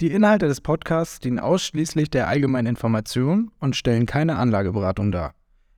[0.00, 5.34] Die Inhalte des Podcasts dienen ausschließlich der allgemeinen Information und stellen keine Anlageberatung dar.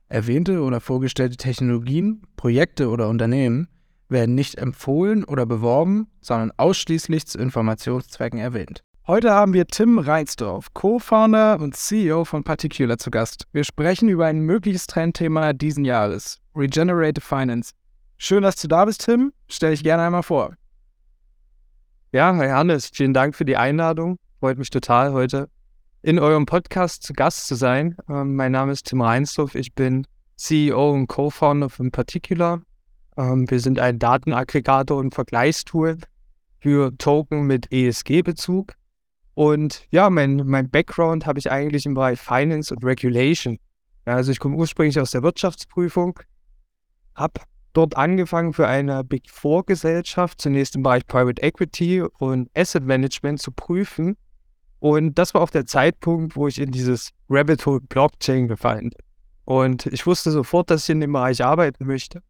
[0.07, 3.67] Erwähnte oder vorgestellte Technologien, Projekte oder Unternehmen
[4.07, 8.81] werden nicht empfohlen oder beworben, sondern ausschließlich zu Informationszwecken erwähnt.
[9.07, 13.47] Heute haben wir Tim Reinsdorf, Co-Founder und CEO von Particular zu Gast.
[13.51, 17.73] Wir sprechen über ein mögliches Trendthema diesen Jahres, Regenerative Finance.
[18.17, 19.33] Schön, dass du da bist, Tim.
[19.49, 20.55] Stell dich gerne einmal vor.
[22.13, 24.17] Ja, Herr Hannes, vielen Dank für die Einladung.
[24.43, 25.49] Freut mich total, heute
[26.01, 27.95] in eurem Podcast zu Gast zu sein.
[28.09, 29.55] Ähm, mein Name ist Tim Reinsdorf.
[29.55, 30.05] Ich bin
[30.35, 32.61] CEO und Co-Founder von Particular.
[33.15, 35.97] Ähm, wir sind ein Datenaggregator und Vergleichstool
[36.59, 38.73] für Token mit ESG-Bezug.
[39.33, 43.59] Und ja, mein, mein Background habe ich eigentlich im Bereich Finance und Regulation.
[44.05, 46.19] Ja, also ich komme ursprünglich aus der Wirtschaftsprüfung,
[47.15, 47.39] habe
[47.71, 53.41] dort angefangen für eine Big Four Gesellschaft, zunächst im Bereich Private Equity und Asset Management
[53.41, 54.17] zu prüfen.
[54.83, 59.07] Und das war auch der Zeitpunkt, wo ich in dieses Rabbit Hole Blockchain gefallen bin.
[59.45, 62.21] Und ich wusste sofort, dass ich in dem Bereich arbeiten möchte.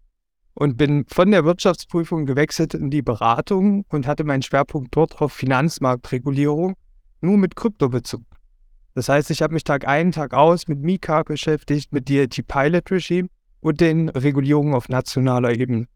[0.53, 5.33] Und bin von der Wirtschaftsprüfung gewechselt in die Beratung und hatte meinen Schwerpunkt dort auf
[5.33, 6.75] Finanzmarktregulierung,
[7.21, 8.21] nur mit Kryptobezug.
[8.93, 12.91] Das heißt, ich habe mich Tag ein, Tag aus mit Mika beschäftigt, mit DLT Pilot
[12.91, 13.29] Regime
[13.61, 15.87] und den Regulierungen auf nationaler Ebene.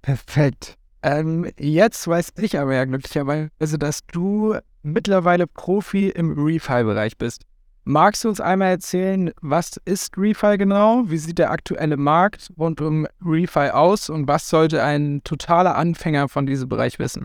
[0.00, 0.76] Perfekt.
[1.02, 7.44] Ähm, jetzt weiß ich aber ja glücklicherweise, dass du mittlerweile Profi im Refi-Bereich bist.
[7.84, 11.04] Magst du uns einmal erzählen, was ist Refi genau?
[11.06, 16.28] Wie sieht der aktuelle Markt rund um Refi aus und was sollte ein totaler Anfänger
[16.28, 17.24] von diesem Bereich wissen?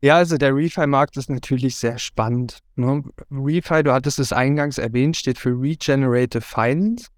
[0.00, 2.58] Ja, also der Refi-Markt ist natürlich sehr spannend.
[2.76, 3.02] Ne?
[3.30, 7.08] Refi, du hattest es eingangs erwähnt, steht für Regenerative Finance.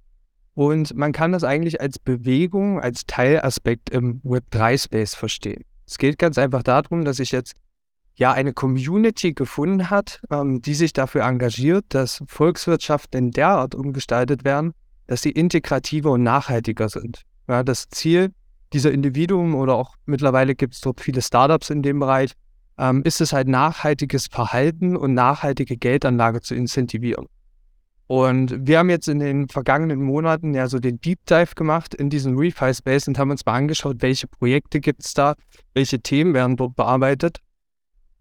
[0.59, 5.63] Und man kann das eigentlich als Bewegung, als Teilaspekt im Web3-Space verstehen.
[5.87, 7.55] Es geht ganz einfach darum, dass sich jetzt
[8.17, 14.73] ja eine Community gefunden hat, ähm, die sich dafür engagiert, dass Volkswirtschaften derart umgestaltet werden,
[15.07, 17.23] dass sie integrativer und nachhaltiger sind.
[17.49, 18.33] Ja, das Ziel
[18.73, 22.33] dieser Individuen oder auch mittlerweile gibt es dort viele Startups in dem Bereich,
[22.79, 27.29] ähm, ist es halt nachhaltiges Verhalten und nachhaltige Geldanlage zu incentivieren.
[28.09, 32.09] Und wir haben jetzt in den vergangenen Monaten ja so den Deep Dive gemacht in
[32.09, 35.35] diesen Refi-Space und haben uns mal angeschaut, welche Projekte gibt es da,
[35.75, 37.39] welche Themen werden dort bearbeitet.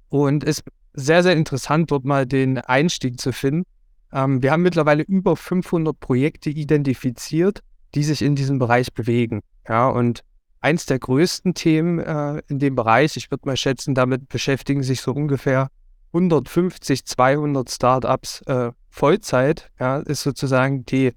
[0.09, 3.63] Und es ist sehr, sehr interessant, dort mal den Einstieg zu finden.
[4.11, 7.61] Ähm, wir haben mittlerweile über 500 Projekte identifiziert,
[7.95, 9.39] die sich in diesem Bereich bewegen.
[9.69, 10.21] Ja, und
[10.59, 13.15] eins der größten Themen äh, in dem Bereich.
[13.15, 15.69] Ich würde mal schätzen, damit beschäftigen sich so ungefähr
[16.11, 19.69] 150, 200 Startups äh, Vollzeit.
[19.79, 21.13] Ja, ist sozusagen die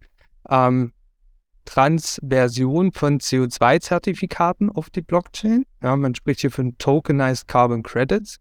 [0.49, 0.93] ähm,
[1.65, 5.65] Transversion von CO2-Zertifikaten auf die Blockchain.
[5.83, 8.37] Ja, man spricht hier von Tokenized Carbon Credits.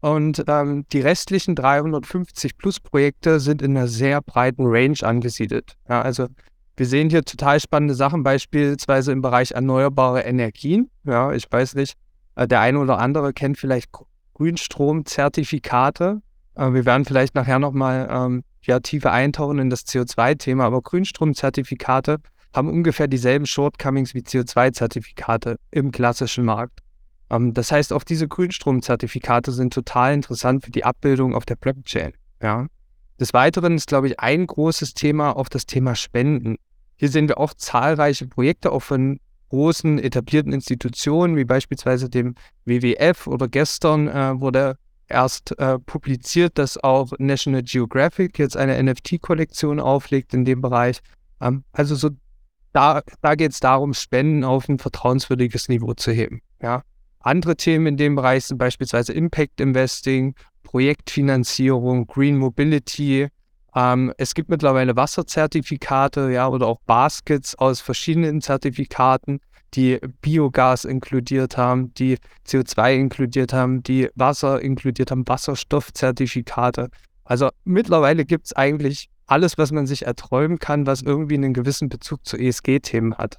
[0.00, 5.72] Und ähm, die restlichen 350 plus Projekte sind in einer sehr breiten Range angesiedelt.
[5.88, 6.28] Ja, also
[6.76, 10.90] wir sehen hier total spannende Sachen, beispielsweise im Bereich erneuerbare Energien.
[11.04, 11.94] Ja, ich weiß nicht,
[12.34, 13.90] äh, der eine oder andere kennt vielleicht
[14.34, 16.20] Grünstromzertifikate.
[16.54, 22.18] Äh, wir werden vielleicht nachher nochmal ähm, ja, tiefer eintauchen in das CO2-Thema, aber Grünstromzertifikate
[22.54, 26.80] haben ungefähr dieselben Shortcomings wie CO2-Zertifikate im klassischen Markt.
[27.30, 32.12] Ähm, das heißt, auch diese Grünstromzertifikate sind total interessant für die Abbildung auf der Blockchain.
[32.42, 32.66] Ja.
[33.20, 36.56] Des Weiteren ist, glaube ich, ein großes Thema auch das Thema Spenden.
[36.96, 42.34] Hier sehen wir auch zahlreiche Projekte, auch von großen etablierten Institutionen, wie beispielsweise dem
[42.64, 44.76] WWF oder gestern äh, wurde
[45.08, 51.00] erst äh, publiziert, dass auch National Geographic jetzt eine NFT-Kollektion auflegt in dem Bereich.
[51.40, 52.10] Ähm, also so
[52.72, 56.42] da, da geht es darum, Spenden auf ein vertrauenswürdiges Niveau zu heben.
[56.60, 56.82] Ja.
[57.20, 63.28] Andere Themen in dem Bereich sind beispielsweise Impact Investing, Projektfinanzierung, Green Mobility,
[63.76, 69.40] ähm, es gibt mittlerweile Wasserzertifikate, ja, oder auch Baskets aus verschiedenen Zertifikaten,
[69.74, 76.88] die Biogas inkludiert haben, die CO2 inkludiert haben, die Wasser inkludiert haben, Wasserstoffzertifikate.
[77.24, 81.88] Also mittlerweile gibt es eigentlich alles, was man sich erträumen kann, was irgendwie einen gewissen
[81.88, 83.38] Bezug zu ESG-Themen hat.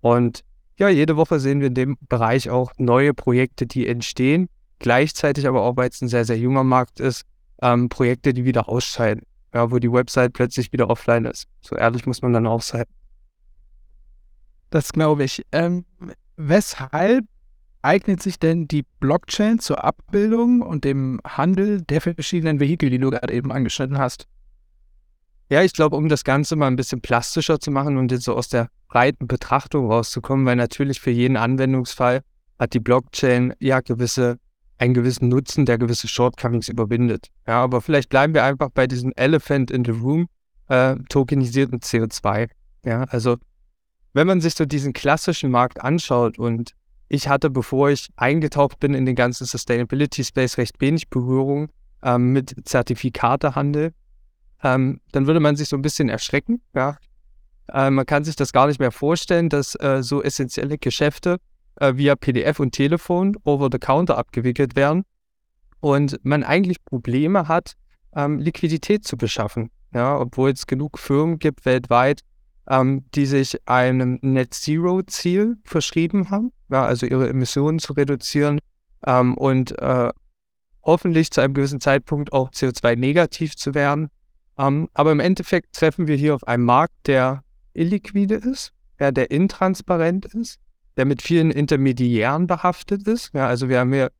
[0.00, 0.42] Und
[0.78, 4.48] ja, jede Woche sehen wir in dem Bereich auch neue Projekte, die entstehen,
[4.78, 7.22] gleichzeitig aber auch, weil es ein sehr, sehr junger Markt ist,
[7.62, 9.24] ähm, Projekte, die wieder ausscheiden.
[9.54, 11.46] Ja, wo die Website plötzlich wieder offline ist.
[11.60, 12.84] So ehrlich muss man dann auch sein.
[14.72, 15.44] Das glaube ich.
[15.52, 15.84] Ähm,
[16.36, 17.26] weshalb
[17.82, 23.10] eignet sich denn die Blockchain zur Abbildung und dem Handel der verschiedenen Vehikel, die du
[23.10, 24.26] gerade eben angeschnitten hast?
[25.50, 28.34] Ja, ich glaube, um das Ganze mal ein bisschen plastischer zu machen und jetzt so
[28.34, 32.22] aus der breiten Betrachtung rauszukommen, weil natürlich für jeden Anwendungsfall
[32.58, 34.38] hat die Blockchain ja gewisse,
[34.78, 37.28] einen gewissen Nutzen, der gewisse Shortcomings überwindet.
[37.46, 40.28] Ja, aber vielleicht bleiben wir einfach bei diesem Elephant in the Room,
[40.68, 42.48] äh, tokenisierten CO2.
[42.86, 43.36] Ja, also
[44.12, 46.72] wenn man sich so diesen klassischen Markt anschaut und
[47.08, 51.70] ich hatte, bevor ich eingetaucht bin in den ganzen Sustainability Space, recht wenig Berührung
[52.02, 53.92] ähm, mit Zertifikatehandel,
[54.62, 56.62] ähm, dann würde man sich so ein bisschen erschrecken.
[56.74, 56.96] Ja?
[57.68, 61.38] Äh, man kann sich das gar nicht mehr vorstellen, dass äh, so essentielle Geschäfte
[61.76, 65.04] äh, via PDF und Telefon over the counter abgewickelt werden
[65.80, 67.74] und man eigentlich Probleme hat,
[68.14, 69.70] ähm, Liquidität zu beschaffen.
[69.94, 72.22] Ja, obwohl es genug Firmen gibt weltweit,
[72.68, 78.60] ähm, die sich einem Net Zero Ziel verschrieben haben, ja, also ihre Emissionen zu reduzieren
[79.06, 80.10] ähm, und äh,
[80.82, 84.08] hoffentlich zu einem gewissen Zeitpunkt auch CO2 negativ zu werden.
[84.58, 87.42] Ähm, aber im Endeffekt treffen wir hier auf einen Markt, der
[87.74, 90.60] illiquide ist, ja, der intransparent ist,
[90.96, 93.30] der mit vielen Intermediären behaftet ist.
[93.34, 94.10] Ja, also wir haben hier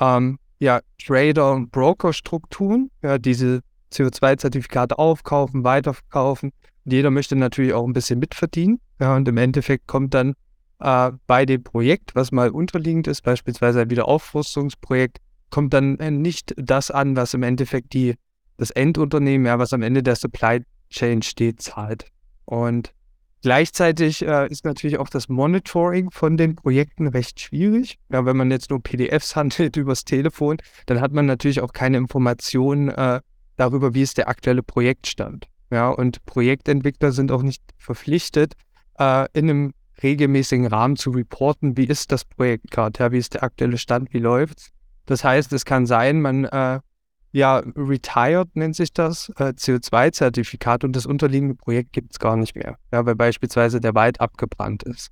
[0.00, 3.60] ähm, ja, Trader- und Broker-Strukturen, ja, diese
[3.92, 6.52] CO2-Zertifikate aufkaufen, weiterverkaufen.
[6.86, 8.80] Jeder möchte natürlich auch ein bisschen mitverdienen.
[9.00, 10.34] Ja, und im Endeffekt kommt dann
[10.78, 15.18] äh, bei dem Projekt, was mal unterliegend ist, beispielsweise ein Wiederaufrüstungsprojekt,
[15.50, 18.14] kommt dann äh, nicht das an, was im Endeffekt die,
[18.56, 22.06] das Endunternehmen, ja, was am Ende der Supply Chain steht, zahlt.
[22.44, 22.92] Und
[23.42, 27.96] Gleichzeitig äh, ist natürlich auch das Monitoring von den Projekten recht schwierig.
[28.10, 30.56] Ja, wenn man jetzt nur PDFs handelt übers Telefon,
[30.86, 33.20] dann hat man natürlich auch keine Informationen äh,
[33.56, 35.46] darüber, wie ist der aktuelle Projektstand.
[35.76, 38.54] Ja, und Projektentwickler sind auch nicht verpflichtet,
[38.98, 43.34] äh, in einem regelmäßigen Rahmen zu reporten, wie ist das Projekt gerade, ja, wie ist
[43.34, 44.70] der aktuelle Stand, wie läuft's.
[45.04, 46.80] Das heißt, es kann sein, man äh,
[47.32, 52.56] ja, retired nennt sich das, äh, CO2-Zertifikat und das unterliegende Projekt gibt es gar nicht
[52.56, 55.10] mehr, ja, weil beispielsweise der Wald abgebrannt ist.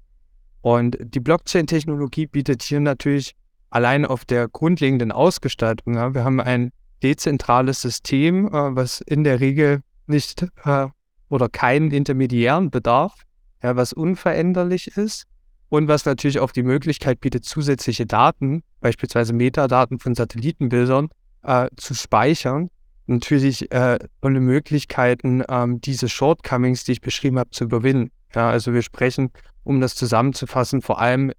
[0.63, 3.35] Und die Blockchain-Technologie bietet hier natürlich
[3.69, 6.71] allein auf der grundlegenden Ausgestaltung, ja, wir haben ein
[7.03, 10.87] dezentrales System, äh, was in der Regel nicht äh,
[11.29, 13.23] oder keinen intermediären bedarf,
[13.63, 15.25] ja, was unveränderlich ist
[15.69, 21.09] und was natürlich auch die Möglichkeit bietet, zusätzliche Daten, beispielsweise Metadaten von Satellitenbildern,
[21.43, 22.71] äh, zu speichern.
[23.07, 28.11] Natürlich äh, tolle Möglichkeiten, ähm, diese Shortcomings, die ich beschrieben habe, zu überwinden.
[28.35, 29.31] Ja, also wir sprechen,
[29.63, 31.33] um das zusammenzufassen, vor allem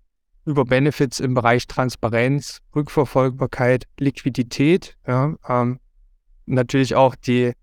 [0.45, 4.95] über Benefits im Bereich Transparenz, Rückverfolgbarkeit, Liquidität.
[5.07, 5.79] Ja, ähm,
[6.45, 7.53] natürlich auch die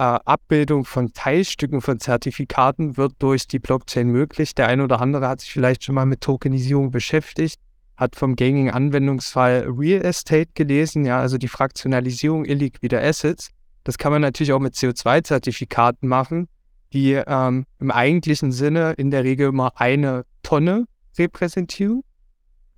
[0.00, 4.54] Abbildung von Teilstücken von Zertifikaten wird durch die Blockchain möglich.
[4.54, 7.60] Der eine oder andere hat sich vielleicht schon mal mit Tokenisierung beschäftigt
[8.02, 13.50] hat vom gängigen Anwendungsfall Real Estate gelesen, ja, also die Fraktionalisierung illiquider Assets.
[13.84, 16.48] Das kann man natürlich auch mit CO2-Zertifikaten machen,
[16.92, 20.86] die ähm, im eigentlichen Sinne in der Regel immer eine Tonne
[21.18, 22.02] repräsentieren.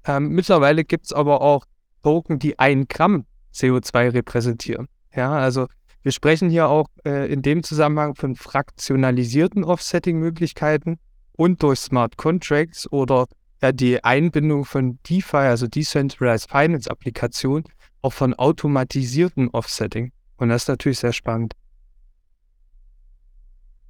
[0.06, 1.64] Ähm, mittlerweile gibt es aber auch
[2.02, 3.25] Token, die ein Gramm
[3.55, 4.88] CO2 repräsentieren.
[5.15, 5.69] Ja, also
[6.05, 10.99] wir sprechen hier auch äh, in dem Zusammenhang von fraktionalisierten Offsetting-Möglichkeiten
[11.32, 13.27] und durch Smart Contracts oder
[13.63, 17.65] ja, die Einbindung von DeFi, also Decentralized Finance Applikation,
[18.03, 20.13] auch von automatisierten Offsetting.
[20.37, 21.55] Und das ist natürlich sehr spannend.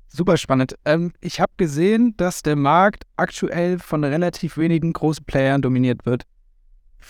[0.07, 0.77] Super spannend.
[0.85, 6.23] Ähm, ich habe gesehen, dass der Markt aktuell von relativ wenigen großen Playern dominiert wird.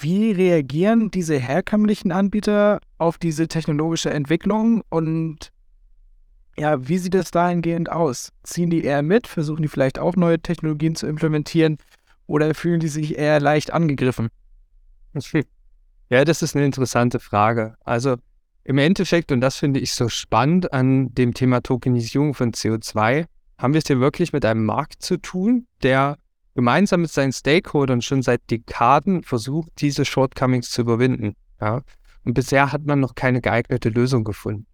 [0.00, 5.50] Wie reagieren diese herkömmlichen Anbieter auf diese technologische Entwicklung und
[6.56, 8.32] ja, wie sieht es dahingehend aus?
[8.44, 9.26] Ziehen die eher mit?
[9.26, 11.78] Versuchen die vielleicht auch neue Technologien zu implementieren?
[12.26, 14.28] Oder fühlen die sich eher leicht angegriffen?
[16.10, 17.76] Ja, das ist eine interessante Frage.
[17.82, 18.16] Also
[18.62, 23.24] im Endeffekt, und das finde ich so spannend an dem Thema Tokenisierung von CO2,
[23.58, 26.18] haben wir es hier wirklich mit einem Markt zu tun, der
[26.54, 31.34] gemeinsam mit seinen Stakeholdern schon seit Dekaden versucht, diese Shortcomings zu überwinden.
[31.60, 31.82] Ja?
[32.24, 34.66] Und bisher hat man noch keine geeignete Lösung gefunden.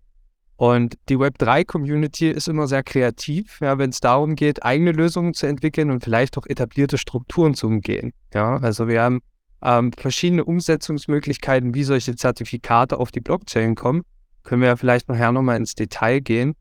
[0.57, 5.47] Und die Web3-Community ist immer sehr kreativ, ja, wenn es darum geht, eigene Lösungen zu
[5.47, 8.13] entwickeln und vielleicht auch etablierte Strukturen zu umgehen.
[8.35, 9.23] Ja, also wir haben
[9.63, 14.03] ähm, verschiedene Umsetzungsmöglichkeiten, wie solche Zertifikate auf die Blockchain kommen.
[14.43, 16.55] Können wir ja vielleicht nachher nochmal ins Detail gehen.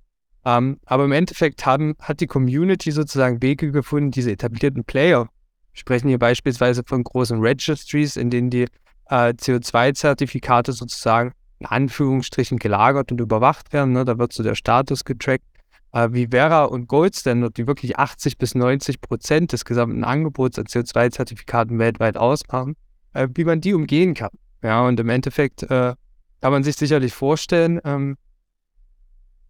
[0.45, 5.27] Ähm, aber im Endeffekt haben, hat die Community sozusagen Wege gefunden, diese etablierten Player,
[5.73, 8.67] sprechen hier beispielsweise von großen Registries, in denen die
[9.09, 13.93] äh, CO2-Zertifikate sozusagen in Anführungsstrichen gelagert und überwacht werden.
[13.93, 14.05] Ne?
[14.05, 15.43] Da wird so der Status getrackt.
[15.91, 20.59] Äh, wie Vera und Gold Standard, die wirklich 80 bis 90 Prozent des gesamten Angebots
[20.59, 22.75] an CO2-Zertifikaten weltweit ausmachen,
[23.13, 24.31] äh, wie man die umgehen kann.
[24.61, 25.95] Ja, und im Endeffekt äh,
[26.41, 28.17] kann man sich sicherlich vorstellen, ähm,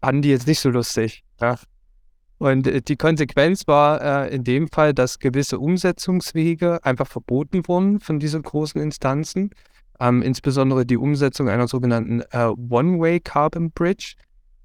[0.01, 1.24] fanden die jetzt nicht so lustig.
[1.39, 1.58] Ja.
[2.38, 8.00] Und äh, die Konsequenz war äh, in dem Fall, dass gewisse Umsetzungswege einfach verboten wurden
[8.00, 9.51] von diesen großen Instanzen.
[10.00, 14.15] Ähm, insbesondere die Umsetzung einer sogenannten äh, One-Way Carbon Bridge.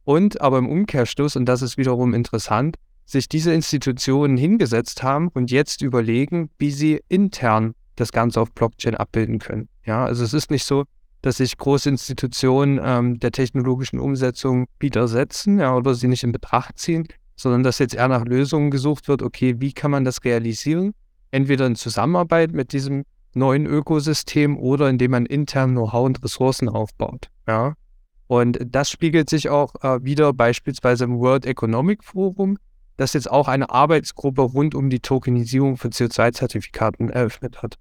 [0.04, 2.76] Und aber im Umkehrschluss, und das ist wiederum interessant,
[3.06, 8.94] sich diese Institutionen hingesetzt haben und jetzt überlegen, wie sie intern das Ganze auf Blockchain
[8.94, 9.68] abbilden können.
[9.84, 10.84] Ja, also es ist nicht so,
[11.24, 16.78] dass sich große Institutionen ähm, der technologischen Umsetzung widersetzen ja, oder sie nicht in Betracht
[16.78, 20.92] ziehen, sondern dass jetzt eher nach Lösungen gesucht wird, okay, wie kann man das realisieren?
[21.30, 27.30] Entweder in Zusammenarbeit mit diesem neuen Ökosystem oder indem man intern Know-how und Ressourcen aufbaut.
[27.48, 27.72] Ja?
[28.26, 32.58] Und das spiegelt sich auch äh, wieder beispielsweise im World Economic Forum,
[32.98, 37.78] das jetzt auch eine Arbeitsgruppe rund um die Tokenisierung von CO2-Zertifikaten eröffnet hat.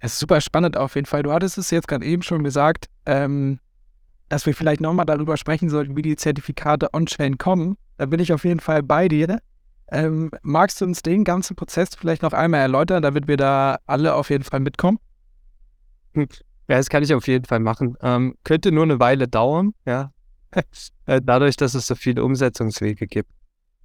[0.00, 1.22] Es ist super spannend auf jeden Fall.
[1.22, 3.60] Du hattest es jetzt gerade eben schon gesagt, ähm,
[4.30, 7.76] dass wir vielleicht nochmal darüber sprechen sollten, wie die Zertifikate on-chain kommen.
[7.98, 9.40] Da bin ich auf jeden Fall bei dir.
[9.92, 14.14] Ähm, magst du uns den ganzen Prozess vielleicht noch einmal erläutern, damit wir da alle
[14.14, 14.98] auf jeden Fall mitkommen?
[16.14, 16.28] Hm.
[16.68, 17.96] Ja, das kann ich auf jeden Fall machen.
[18.00, 20.12] Ähm, könnte nur eine Weile dauern, ja.
[21.06, 23.30] Äh, dadurch, dass es so viele Umsetzungswege gibt.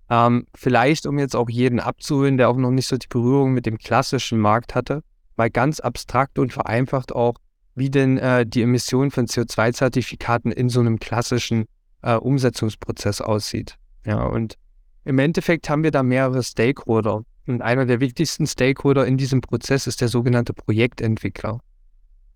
[0.10, 3.66] Ähm, vielleicht, um jetzt auch jeden abzuholen, der auch noch nicht so die Berührung mit
[3.66, 5.02] dem klassischen Markt hatte,
[5.38, 7.36] mal ganz abstrakt und vereinfacht auch,
[7.76, 11.66] wie denn äh, die Emission von CO2-Zertifikaten in so einem klassischen
[12.02, 13.76] äh, Umsetzungsprozess aussieht.
[14.06, 14.58] Ja, und
[15.04, 17.24] im Endeffekt haben wir da mehrere Stakeholder.
[17.48, 21.60] Und einer der wichtigsten Stakeholder in diesem Prozess ist der sogenannte Projektentwickler.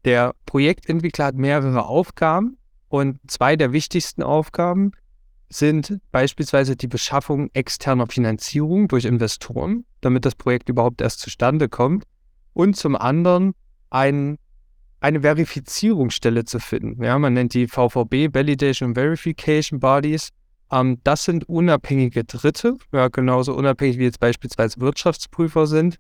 [0.06, 2.58] Der Projektentwickler hat mehrere Aufgaben
[2.90, 4.92] und zwei der wichtigsten Aufgaben
[5.50, 12.04] sind beispielsweise die Beschaffung externer Finanzierung durch Investoren, damit das Projekt überhaupt erst zustande kommt
[12.54, 13.54] und zum anderen
[13.90, 14.38] ein,
[15.00, 17.04] eine Verifizierungsstelle zu finden.
[17.04, 20.30] Ja, man nennt die VVB, Validation Verification Bodies.
[20.72, 25.98] Ähm, das sind unabhängige Dritte, ja, genauso unabhängig wie jetzt beispielsweise Wirtschaftsprüfer sind,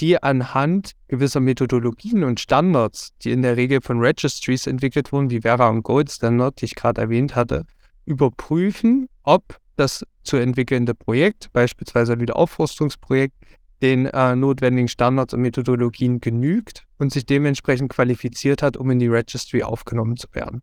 [0.00, 5.40] die anhand gewisser Methodologien und Standards, die in der Regel von Registries entwickelt wurden, wie
[5.40, 7.64] Vera und Gold Standard, die ich gerade erwähnt hatte,
[8.04, 13.34] überprüfen, ob das zu entwickelnde Projekt, beispielsweise ein Wiederaufforstungsprojekt,
[13.82, 19.08] den äh, notwendigen Standards und Methodologien genügt und sich dementsprechend qualifiziert hat, um in die
[19.08, 20.62] Registry aufgenommen zu werden.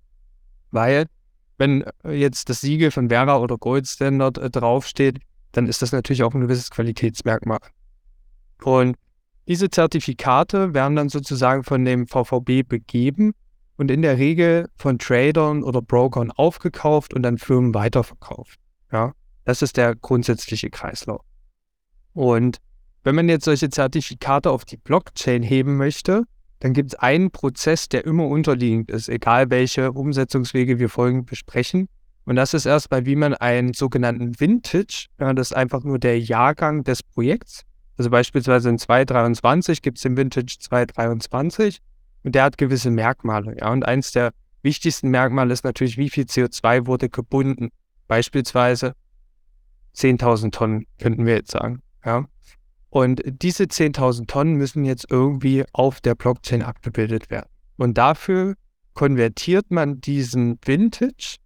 [0.71, 1.05] Weil,
[1.57, 5.19] wenn äh, jetzt das Siegel von Vera oder Gold Standard äh, draufsteht,
[5.51, 7.59] dann ist das natürlich auch ein gewisses Qualitätsmerkmal.
[8.63, 8.95] Und
[9.47, 13.33] diese Zertifikate werden dann sozusagen von dem VVB begeben
[13.77, 18.59] und in der Regel von Tradern oder Brokern aufgekauft und dann Firmen weiterverkauft.
[18.91, 21.21] Ja, das ist der grundsätzliche Kreislauf.
[22.13, 22.59] Und
[23.03, 26.23] wenn man jetzt solche Zertifikate auf die Blockchain heben möchte,
[26.59, 31.87] dann gibt es einen Prozess, der immer unterliegend ist, egal welche Umsetzungswege wir folgend besprechen.
[32.25, 36.19] Und das ist erstmal, wie man einen sogenannten Vintage, ja, das ist einfach nur der
[36.19, 37.63] Jahrgang des Projekts.
[37.97, 41.79] Also beispielsweise in 2023 gibt es den Vintage 2023
[42.23, 43.57] und der hat gewisse Merkmale.
[43.57, 47.69] Ja, und eins der wichtigsten Merkmale ist natürlich, wie viel CO2 wurde gebunden.
[48.07, 48.93] Beispielsweise
[49.95, 51.81] 10.000 Tonnen, könnten wir jetzt sagen.
[52.05, 52.25] Ja.
[52.89, 57.49] Und diese 10.000 Tonnen müssen jetzt irgendwie auf der Blockchain abgebildet werden.
[57.77, 58.55] Und dafür
[58.93, 61.37] konvertiert man diesen Vintage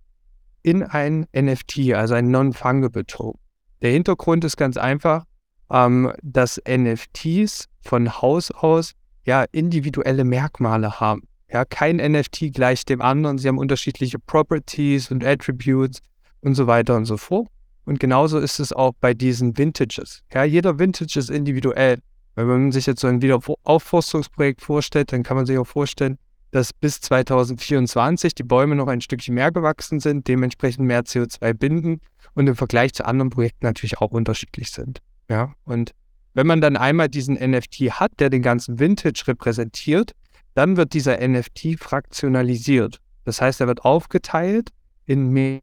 [0.63, 3.39] in ein NFT, also ein Non-Fungible Token.
[3.81, 5.25] Der Hintergrund ist ganz einfach,
[5.69, 8.93] ähm, dass NFTs von Haus aus
[9.25, 11.27] ja individuelle Merkmale haben.
[11.51, 15.99] Ja, kein NFT gleicht dem anderen, sie haben unterschiedliche Properties und Attributes
[16.41, 17.47] und so weiter und so fort.
[17.85, 20.23] Und genauso ist es auch bei diesen Vintages.
[20.33, 21.99] Ja, jeder Vintage ist individuell.
[22.35, 26.17] Wenn man sich jetzt so ein Wiederaufforstungsprojekt vorstellt, dann kann man sich auch vorstellen,
[26.51, 31.99] dass bis 2024 die Bäume noch ein Stückchen mehr gewachsen sind, dementsprechend mehr CO2 binden
[32.35, 34.99] und im Vergleich zu anderen Projekten natürlich auch unterschiedlich sind.
[35.29, 35.91] Ja, und
[36.33, 40.13] wenn man dann einmal diesen NFT hat, der den ganzen Vintage repräsentiert,
[40.53, 42.97] dann wird dieser NFT fraktionalisiert.
[43.25, 44.69] Das heißt, er wird aufgeteilt
[45.05, 45.59] in mehr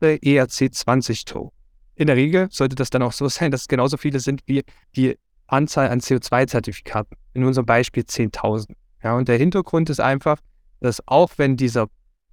[0.00, 1.56] ERC20-Token.
[1.94, 4.62] In der Regel sollte das dann auch so sein, dass es genauso viele sind wie
[4.94, 7.16] die Anzahl an CO2-Zertifikaten.
[7.32, 8.74] In unserem Beispiel 10.000.
[9.02, 10.38] Ja, und der Hintergrund ist einfach,
[10.80, 11.88] dass auch wenn dieser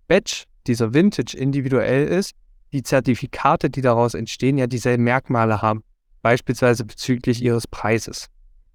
[0.08, 2.34] Batch, dieser Vintage individuell ist,
[2.74, 5.84] die Zertifikate, die daraus entstehen, ja dieselben Merkmale haben.
[6.22, 8.28] Beispielsweise bezüglich ihres Preises.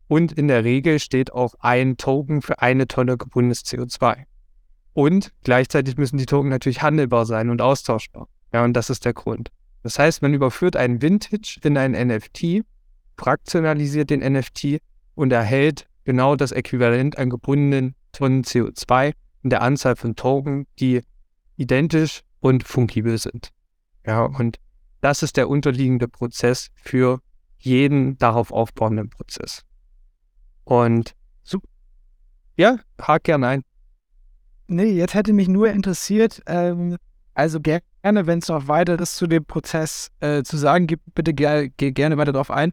[0.06, 4.24] Und in der Regel steht auch ein Token für eine Tonne gebundenes CO2.
[4.94, 8.28] Und gleichzeitig müssen die Token natürlich handelbar sein und austauschbar.
[8.52, 9.50] Ja, und das ist der Grund.
[9.82, 12.64] Das heißt, man überführt einen Vintage in ein NFT,
[13.16, 14.80] fraktionalisiert den NFT
[15.14, 19.12] und erhält genau das Äquivalent an gebundenen Tonnen CO2
[19.42, 21.02] in der Anzahl von Token, die
[21.56, 23.50] identisch und fungibel sind.
[24.06, 24.58] Ja, und
[25.00, 27.20] das ist der unterliegende Prozess für
[27.58, 29.64] jeden darauf aufbauenden Prozess.
[30.64, 31.60] Und so,
[32.56, 33.62] ja, hak gerne ein.
[34.66, 36.96] Nee, jetzt hätte mich nur interessiert, ähm,
[37.38, 41.70] also gerne, wenn es noch weiteres zu dem Prozess äh, zu sagen gibt, bitte ge
[41.76, 42.72] ge gerne weiter darauf ein.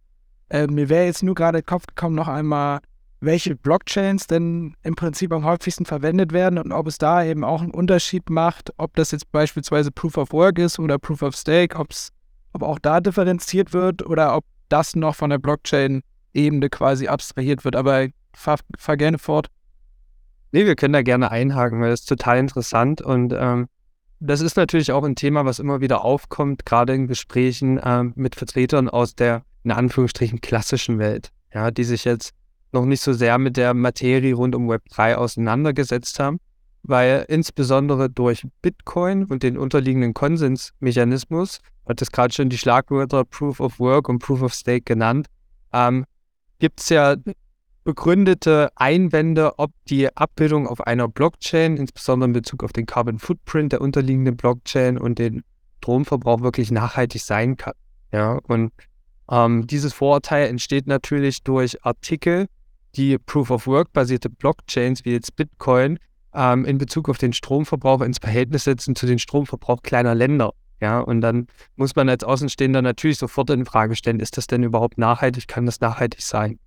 [0.50, 2.80] Äh, mir wäre jetzt nur gerade in den Kopf gekommen, noch einmal,
[3.22, 7.62] welche Blockchains denn im Prinzip am häufigsten verwendet werden und ob es da eben auch
[7.62, 11.78] einen Unterschied macht, ob das jetzt beispielsweise Proof of Work ist oder Proof of Stake,
[11.78, 12.10] ob's,
[12.54, 17.76] ob auch da differenziert wird oder ob das noch von der Blockchain-Ebene quasi abstrahiert wird.
[17.76, 19.48] Aber fahr, fahr gerne fort.
[20.52, 23.68] Nee, wir können da gerne einhaken, weil das ist total interessant und ähm,
[24.20, 28.36] das ist natürlich auch ein Thema, was immer wieder aufkommt, gerade in Gesprächen ähm, mit
[28.36, 32.34] Vertretern aus der, in Anführungsstrichen, klassischen Welt, ja, die sich jetzt
[32.72, 36.40] noch nicht so sehr mit der Materie rund um Web3 auseinandergesetzt haben,
[36.84, 43.60] weil insbesondere durch Bitcoin und den unterliegenden Konsensmechanismus, hat es gerade schon die Schlagwörter Proof
[43.60, 45.28] of Work und Proof of Stake genannt,
[45.74, 46.06] ähm,
[46.60, 47.16] gibt es ja
[47.86, 53.72] begründete Einwände, ob die Abbildung auf einer Blockchain, insbesondere in Bezug auf den Carbon Footprint
[53.72, 55.44] der unterliegenden Blockchain und den
[55.78, 57.76] Stromverbrauch wirklich nachhaltig sein kann.
[58.12, 58.72] Ja, und
[59.30, 62.48] ähm, dieses Vorurteil entsteht natürlich durch Artikel,
[62.96, 66.00] die Proof of Work basierte Blockchains wie jetzt Bitcoin
[66.34, 70.54] ähm, in Bezug auf den Stromverbrauch ins Verhältnis setzen zu den Stromverbrauch kleiner Länder.
[70.82, 74.64] Ja, und dann muss man als Außenstehender natürlich sofort in Frage stellen, ist das denn
[74.64, 75.48] überhaupt nachhaltig?
[75.48, 76.60] Kann das nachhaltig sein?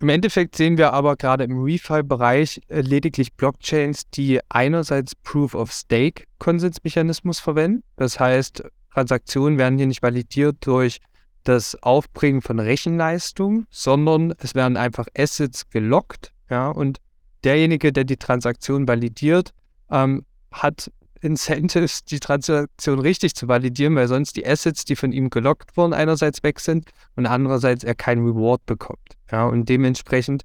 [0.00, 5.72] Im Endeffekt sehen wir aber gerade im ReFi-Bereich äh, lediglich Blockchains, die einerseits Proof of
[5.72, 7.82] Stake Konsensmechanismus verwenden.
[7.96, 10.98] Das heißt, Transaktionen werden hier nicht validiert durch
[11.42, 16.32] das Aufbringen von Rechenleistung, sondern es werden einfach Assets gelockt.
[16.48, 16.98] Ja, und
[17.42, 19.52] derjenige, der die Transaktion validiert,
[19.90, 25.30] ähm, hat Incentives, die Transaktion richtig zu validieren, weil sonst die Assets, die von ihm
[25.30, 29.17] gelockt wurden, einerseits weg sind und andererseits er keinen Reward bekommt.
[29.30, 30.42] Ja, und dementsprechend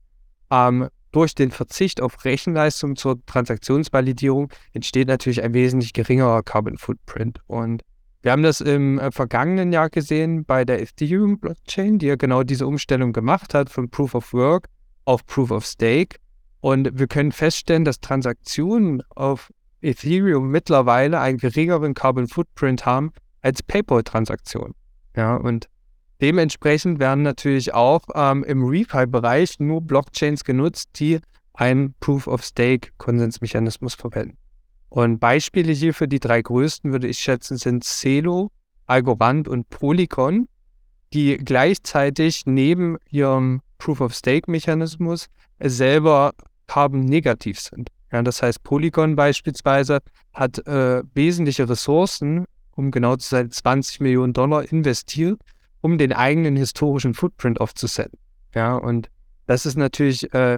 [0.51, 7.39] ähm, durch den Verzicht auf Rechenleistung zur Transaktionsvalidierung entsteht natürlich ein wesentlich geringerer Carbon Footprint.
[7.47, 7.83] Und
[8.23, 12.43] wir haben das im äh, vergangenen Jahr gesehen bei der Ethereum Blockchain, die ja genau
[12.43, 14.67] diese Umstellung gemacht hat von Proof of Work
[15.05, 16.17] auf Proof of Stake.
[16.61, 23.61] Und wir können feststellen, dass Transaktionen auf Ethereum mittlerweile einen geringeren Carbon Footprint haben als
[23.61, 24.73] PayPal-Transaktionen.
[25.15, 25.67] Ja, und
[26.21, 31.19] dementsprechend werden natürlich auch ähm, im ReFi-Bereich nur Blockchains genutzt, die
[31.53, 34.37] einen Proof-of-Stake-Konsensmechanismus verwenden.
[34.89, 38.51] Und Beispiele hier für die drei größten, würde ich schätzen, sind Celo,
[38.85, 40.47] Algorand und Polygon,
[41.13, 45.27] die gleichzeitig neben ihrem Proof-of-Stake-Mechanismus
[45.59, 46.33] selber
[46.67, 47.89] carbon-negativ sind.
[48.11, 49.99] Ja, das heißt, Polygon beispielsweise
[50.33, 52.45] hat äh, wesentliche Ressourcen,
[52.75, 55.39] um genau zu sein, 20 Millionen Dollar investiert,
[55.83, 58.17] um den eigenen historischen Footprint aufzusetzen.
[58.55, 59.09] Ja, und
[59.47, 60.57] das ist natürlich äh,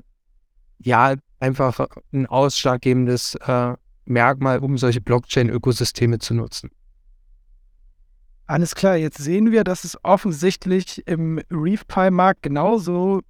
[0.78, 1.80] ja einfach
[2.14, 3.74] ein ausschlaggebendes äh,
[4.06, 6.70] Merkmal, um solche Blockchain-Ökosysteme zu nutzen.
[8.46, 13.22] Alles klar, jetzt sehen wir, dass es offensichtlich im ReefPy-Markt genauso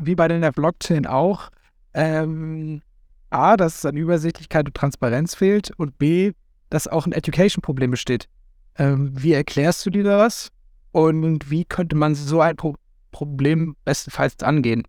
[0.00, 1.50] wie bei der Blockchain auch
[1.92, 2.82] ähm,
[3.30, 6.32] A, dass es an Übersichtlichkeit und Transparenz fehlt und B,
[6.70, 8.28] dass auch ein Education-Problem besteht.
[8.78, 10.52] Ähm, wie erklärst du dir das
[10.94, 12.76] und wie könnte man so ein Pro
[13.10, 14.84] Problem bestenfalls angehen?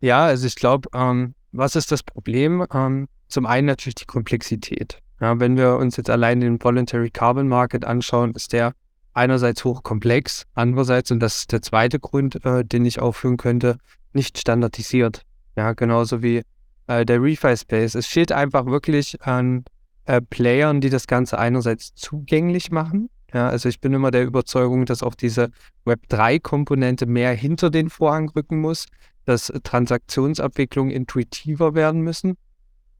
[0.00, 2.66] Ja, also ich glaube, ähm, was ist das Problem?
[2.74, 4.98] Ähm, zum einen natürlich die Komplexität.
[5.20, 8.72] Ja, wenn wir uns jetzt allein den Voluntary Carbon Market anschauen, ist der
[9.14, 13.78] einerseits hochkomplex, andererseits, und das ist der zweite Grund, äh, den ich aufführen könnte,
[14.12, 15.22] nicht standardisiert.
[15.56, 16.42] Ja, genauso wie
[16.86, 17.94] äh, der Refi-Space.
[17.94, 19.64] Es fehlt einfach wirklich an
[20.06, 23.10] äh, Playern, die das Ganze einerseits zugänglich machen.
[23.32, 25.50] Ja, also ich bin immer der Überzeugung, dass auch diese
[25.86, 28.86] Web3-Komponente mehr hinter den Vorhang rücken muss,
[29.24, 32.36] dass Transaktionsabwicklungen intuitiver werden müssen.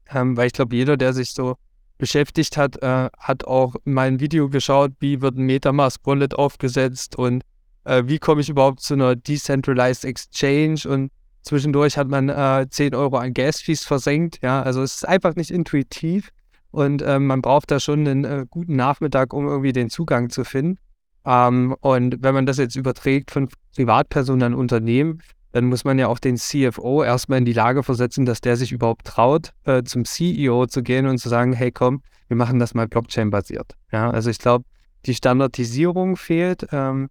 [0.09, 1.55] Ähm, weil ich glaube, jeder, der sich so
[1.97, 7.43] beschäftigt hat, äh, hat auch mal ein Video geschaut, wie wird ein Metamask-Wallet aufgesetzt und
[7.85, 11.11] äh, wie komme ich überhaupt zu einer Decentralized Exchange und
[11.43, 14.39] Zwischendurch hat man äh, 10 Euro an Gas-Fees versenkt.
[14.41, 16.29] Ja, also es ist einfach nicht intuitiv
[16.73, 20.43] und äh, man braucht da schon einen äh, guten Nachmittag, um irgendwie den Zugang zu
[20.43, 20.79] finden.
[21.23, 26.07] Ähm, und wenn man das jetzt überträgt von Privatpersonen an Unternehmen, dann muss man ja
[26.07, 30.03] auch den CFO erstmal in die Lage versetzen, dass der sich überhaupt traut, äh, zum
[30.03, 33.75] CEO zu gehen und zu sagen, hey komm, wir machen das mal Blockchain-basiert.
[33.91, 34.65] Ja, also ich glaube,
[35.05, 36.67] die Standardisierung fehlt.
[36.71, 37.09] Ähm,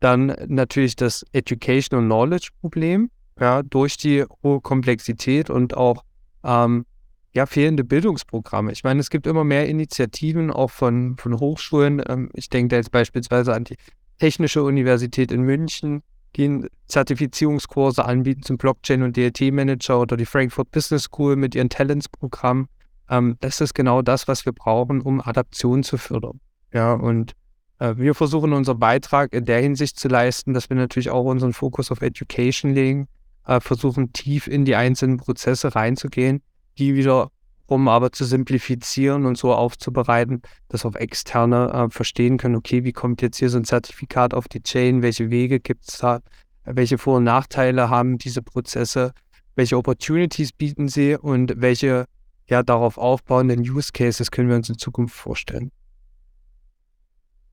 [0.00, 6.02] dann natürlich das Education- und Knowledge-Problem, ja, durch die hohe Komplexität und auch
[6.44, 6.86] ähm,
[7.34, 8.72] ja, fehlende Bildungsprogramme.
[8.72, 12.02] Ich meine, es gibt immer mehr Initiativen auch von, von Hochschulen.
[12.06, 13.76] Ähm, ich denke da jetzt beispielsweise an die
[14.18, 16.02] Technische Universität in München,
[16.36, 22.68] die Zertifizierungskurse anbieten zum Blockchain- und DLT-Manager oder die Frankfurt Business School mit ihren Talents-Programm.
[23.08, 26.40] Ähm, das ist genau das, was wir brauchen, um Adaption zu fördern.
[26.72, 27.32] Ja, und
[27.78, 31.52] äh, wir versuchen unseren Beitrag in der Hinsicht zu leisten, dass wir natürlich auch unseren
[31.52, 33.08] Fokus auf Education legen,
[33.46, 36.42] äh, versuchen tief in die einzelnen Prozesse reinzugehen,
[36.82, 42.84] die wiederum aber zu simplifizieren und so aufzubereiten, dass auch Externe äh, verstehen können, okay,
[42.84, 46.20] wie kommt jetzt hier so ein Zertifikat auf die Chain, welche Wege gibt es da,
[46.64, 49.12] welche Vor- und Nachteile haben diese Prozesse,
[49.54, 52.06] welche Opportunities bieten sie und welche
[52.46, 55.70] ja darauf aufbauenden Use Cases können wir uns in Zukunft vorstellen.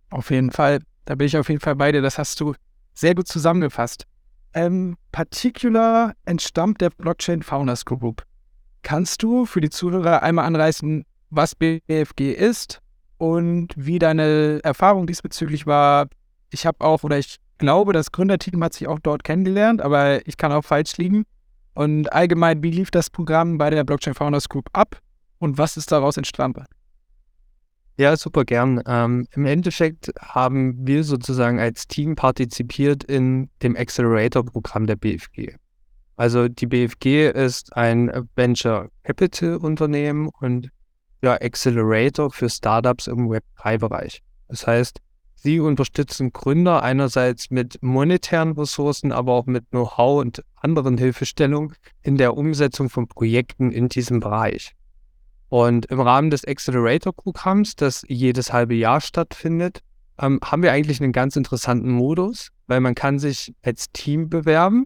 [0.10, 2.02] Auf jeden Fall, da bin ich auf jeden Fall bei dir.
[2.02, 2.56] Das hast du
[2.94, 4.06] sehr gut zusammengefasst.
[4.54, 8.24] Ähm, Particular entstammt der Blockchain Founders Group.
[8.82, 12.82] Kannst du für die Zuhörer einmal anreißen, was BFG ist
[13.18, 16.08] und wie deine Erfahrung diesbezüglich war?
[16.50, 20.38] Ich habe auch, oder ich glaube, das Gründerteam hat sich auch dort kennengelernt, aber ich
[20.38, 21.26] kann auch falsch liegen.
[21.74, 25.00] Und allgemein, wie lief das Programm bei der Blockchain Founders Group ab
[25.38, 26.66] und was ist daraus entstanden?
[27.98, 28.82] Ja, super gern.
[28.86, 35.56] Ähm, Im Endeffekt haben wir sozusagen als Team partizipiert in dem Accelerator-Programm der BFG.
[36.20, 40.70] Also die BFG ist ein Venture Capital Unternehmen und
[41.22, 44.22] ja, Accelerator für Startups im Web3-Bereich.
[44.50, 45.00] Das heißt,
[45.36, 52.18] sie unterstützen Gründer einerseits mit monetären Ressourcen, aber auch mit Know-how und anderen Hilfestellungen in
[52.18, 54.76] der Umsetzung von Projekten in diesem Bereich.
[55.48, 59.84] Und im Rahmen des Accelerator-Programms, das jedes halbe Jahr stattfindet,
[60.20, 64.86] ähm, haben wir eigentlich einen ganz interessanten Modus, weil man kann sich als Team bewerben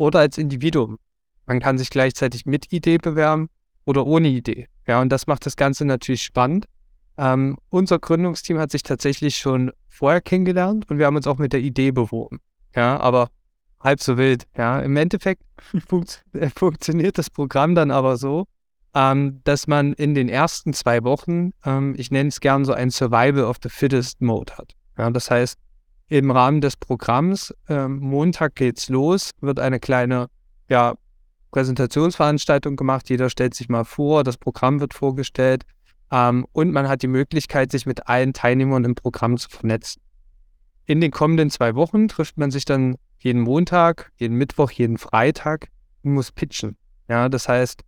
[0.00, 0.98] oder als Individuum.
[1.46, 3.50] Man kann sich gleichzeitig mit Idee bewerben
[3.84, 4.66] oder ohne Idee.
[4.86, 6.66] Ja, und das macht das Ganze natürlich spannend.
[7.18, 11.52] Ähm, unser Gründungsteam hat sich tatsächlich schon vorher kennengelernt und wir haben uns auch mit
[11.52, 12.40] der Idee beworben.
[12.74, 13.28] Ja, aber
[13.78, 14.46] halb so wild.
[14.56, 15.42] Ja, im Endeffekt
[15.86, 18.46] funkt, äh, funktioniert das Programm dann aber so,
[18.94, 22.90] ähm, dass man in den ersten zwei Wochen, ähm, ich nenne es gern so ein
[22.90, 24.72] Survival of the Fittest Mode hat.
[24.96, 25.58] Ja, das heißt,
[26.10, 30.28] im Rahmen des Programms, ähm, Montag geht's los, wird eine kleine
[30.68, 30.94] ja,
[31.52, 33.08] Präsentationsveranstaltung gemacht.
[33.08, 35.64] Jeder stellt sich mal vor, das Programm wird vorgestellt
[36.10, 40.02] ähm, und man hat die Möglichkeit, sich mit allen Teilnehmern im Programm zu vernetzen.
[40.84, 45.68] In den kommenden zwei Wochen trifft man sich dann jeden Montag, jeden Mittwoch, jeden Freitag
[46.02, 46.76] und muss pitchen.
[47.08, 47.82] Ja, das heißt,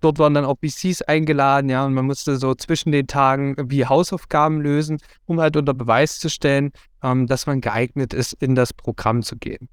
[0.00, 3.84] dort waren dann auch VCs eingeladen, ja, und man musste so zwischen den Tagen wie
[3.84, 6.70] Hausaufgaben lösen, um halt unter Beweis zu stellen,
[7.02, 9.68] ähm, dass man geeignet ist, in das Programm zu gehen.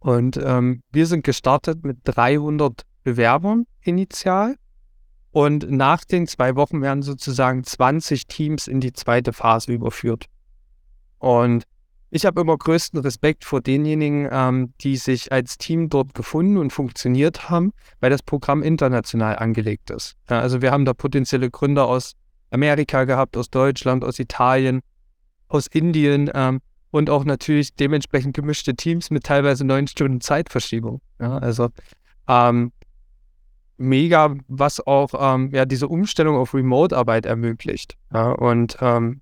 [0.00, 4.56] Und ähm, wir sind gestartet mit 300 Bewerbern initial.
[5.30, 10.24] Und nach den zwei Wochen werden sozusagen 20 Teams in die zweite Phase überführt.
[11.18, 11.64] Und
[12.10, 16.72] ich habe immer größten Respekt vor denjenigen, ähm, die sich als Team dort gefunden und
[16.72, 20.16] funktioniert haben, weil das Programm international angelegt ist.
[20.30, 22.14] Ja, also wir haben da potenzielle Gründer aus
[22.50, 24.80] Amerika gehabt, aus Deutschland, aus Italien,
[25.48, 31.02] aus Indien ähm, und auch natürlich dementsprechend gemischte Teams mit teilweise neun Stunden Zeitverschiebung.
[31.20, 31.68] Ja, also
[32.26, 32.72] ähm,
[33.76, 37.96] mega, was auch ähm, ja, diese Umstellung auf Remote-Arbeit ermöglicht.
[38.12, 39.20] Ja, und ähm,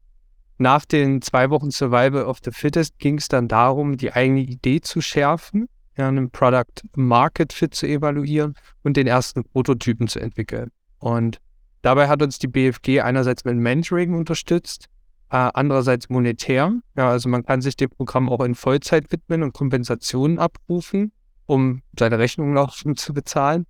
[0.59, 4.81] nach den zwei Wochen Survival of the Fittest ging es dann darum, die eigene Idee
[4.81, 10.71] zu schärfen, ja, einen Product Market Fit zu evaluieren und den ersten Prototypen zu entwickeln.
[10.99, 11.39] Und
[11.83, 14.87] dabei hat uns die BFG einerseits mit Mentoring unterstützt,
[15.31, 16.73] äh, andererseits monetär.
[16.97, 21.13] Ja, also man kann sich dem Programm auch in Vollzeit widmen und Kompensationen abrufen,
[21.47, 23.67] um seine Rechnungen noch zu bezahlen.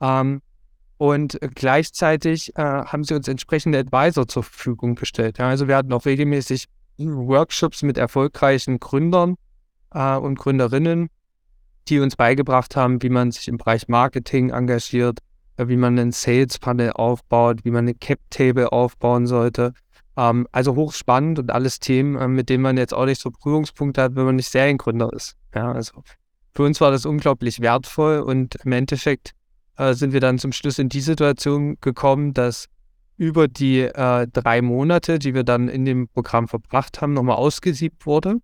[0.00, 0.42] Ähm,
[1.04, 5.36] und gleichzeitig äh, haben sie uns entsprechende Advisor zur Verfügung gestellt.
[5.36, 6.64] Ja, also wir hatten auch regelmäßig
[6.96, 9.36] Workshops mit erfolgreichen Gründern
[9.92, 11.10] äh, und Gründerinnen,
[11.88, 15.18] die uns beigebracht haben, wie man sich im Bereich Marketing engagiert,
[15.58, 19.74] äh, wie man einen Sales Panel aufbaut, wie man eine Cap Table aufbauen sollte.
[20.16, 24.00] Ähm, also hochspannend und alles Themen, äh, mit denen man jetzt auch nicht so Prüfungspunkte
[24.00, 25.36] hat, wenn man nicht Seriengründer ist.
[25.54, 26.02] Ja, also
[26.54, 29.34] für uns war das unglaublich wertvoll und im Endeffekt
[29.76, 32.66] äh, sind wir dann zum Schluss in die Situation gekommen, dass
[33.16, 38.06] über die äh, drei Monate, die wir dann in dem Programm verbracht haben, nochmal ausgesiebt
[38.06, 38.36] wurde.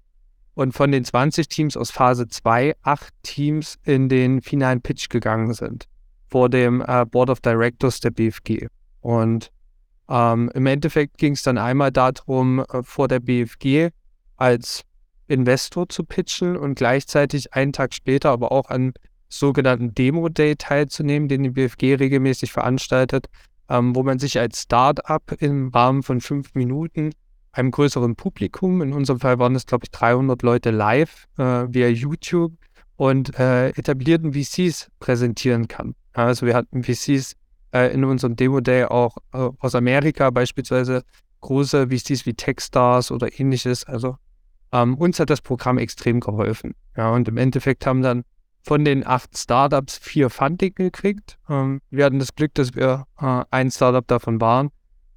[0.55, 5.55] Und von den 20 Teams aus Phase 2, acht Teams in den finalen Pitch gegangen
[5.55, 5.87] sind
[6.31, 8.69] vor dem äh, Board of Directors der BFG.
[9.01, 9.51] Und
[10.09, 13.91] ähm, im Endeffekt ging es dann einmal darum, äh, vor der BFG
[14.37, 14.83] als
[15.27, 18.93] Investor zu pitchen und gleichzeitig einen Tag später aber auch an
[19.31, 23.29] sogenannten Demo Day teilzunehmen, den die BFG regelmäßig veranstaltet,
[23.69, 27.13] ähm, wo man sich als Start-up im Rahmen von fünf Minuten
[27.53, 31.89] einem größeren Publikum, in unserem Fall waren es, glaube ich, 300 Leute live äh, via
[31.89, 32.53] YouTube
[32.97, 35.95] und äh, etablierten VCs präsentieren kann.
[36.13, 37.35] Also wir hatten VCs
[37.73, 41.03] äh, in unserem Demo-Day auch äh, aus Amerika, beispielsweise
[41.41, 43.85] große VCs wie Techstars oder ähnliches.
[43.85, 44.17] Also
[44.73, 46.75] ähm, uns hat das Programm extrem geholfen.
[46.97, 48.25] Ja, und im Endeffekt haben dann
[48.63, 51.39] von den acht Startups vier Funding gekriegt.
[51.49, 54.71] Ähm, wir hatten das Glück, dass wir äh, ein Startup davon waren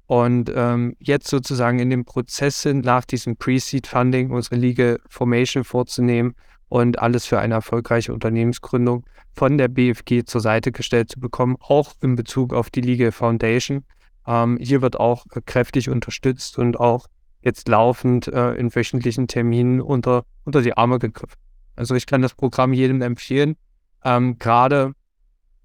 [0.06, 6.34] und ähm, jetzt sozusagen in dem Prozess sind, nach diesem Pre-Seed-Funding unsere Legal Formation vorzunehmen
[6.68, 11.92] und alles für eine erfolgreiche Unternehmensgründung von der BFG zur Seite gestellt zu bekommen, auch
[12.00, 13.84] in Bezug auf die Legal Foundation.
[14.26, 17.06] Ähm, hier wird auch äh, kräftig unterstützt und auch
[17.42, 21.43] jetzt laufend äh, in wöchentlichen Terminen unter, unter die Arme gegriffen.
[21.76, 23.56] Also ich kann das Programm jedem empfehlen.
[24.04, 24.92] Ähm, Gerade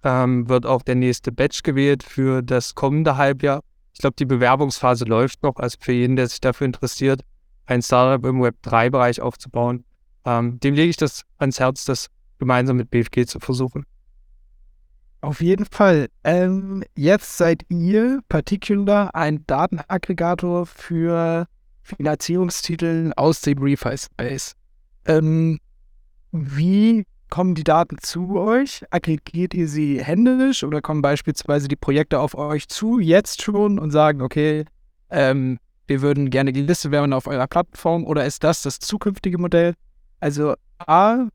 [0.04, 3.62] ähm, wird auch der nächste Batch gewählt für das kommende Halbjahr.
[3.94, 5.58] Ich glaube, die Bewerbungsphase läuft noch.
[5.58, 7.22] Also für jeden, der sich dafür interessiert,
[7.66, 9.84] ein Startup im Web3-Bereich aufzubauen,
[10.26, 12.08] ähm, dem lege ich das ans Herz, das
[12.40, 13.86] gemeinsam mit BFG zu versuchen.
[15.22, 16.08] Auf jeden Fall.
[16.24, 21.46] Ähm, jetzt seid ihr Particular ein Datenaggregator für
[21.82, 24.54] Finanzierungstitel aus dem ReFi Space.
[25.06, 25.60] Ähm,
[26.32, 28.84] wie kommen die Daten zu euch?
[28.92, 33.92] Aggregiert ihr sie händisch oder kommen beispielsweise die Projekte auf euch zu, jetzt schon und
[33.92, 34.66] sagen, okay,
[35.10, 39.74] ähm, wir würden gerne gelistet werden auf eurer Plattform oder ist das das zukünftige Modell?
[40.20, 41.28] Also A,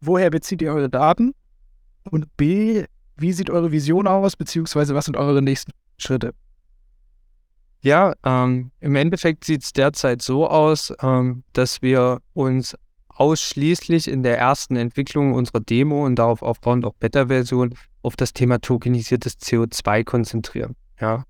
[0.00, 1.34] woher bezieht ihr eure Daten?
[2.10, 2.84] Und B,
[3.16, 6.32] wie sieht eure Vision aus, beziehungsweise was sind eure nächsten Schritte?
[7.82, 12.76] Ja, ähm, im Endeffekt sieht es derzeit so aus, ähm, dass wir uns
[13.20, 18.60] ausschließlich in der ersten Entwicklung unserer Demo und darauf aufbauend auch Beta-Version auf das Thema
[18.62, 20.74] tokenisiertes CO2 konzentrieren.
[20.98, 21.24] Ja.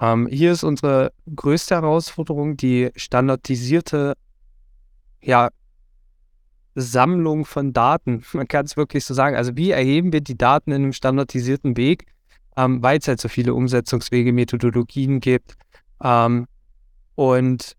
[0.00, 4.14] Ähm, hier ist unsere größte Herausforderung die standardisierte
[5.20, 5.50] ja,
[6.76, 8.22] Sammlung von Daten.
[8.32, 9.34] Man kann es wirklich so sagen.
[9.34, 12.06] Also wie erheben wir die Daten in einem standardisierten Weg,
[12.56, 15.54] ähm, weil es halt so viele Umsetzungswege, Methodologien gibt.
[16.00, 16.46] Ähm,
[17.16, 17.74] und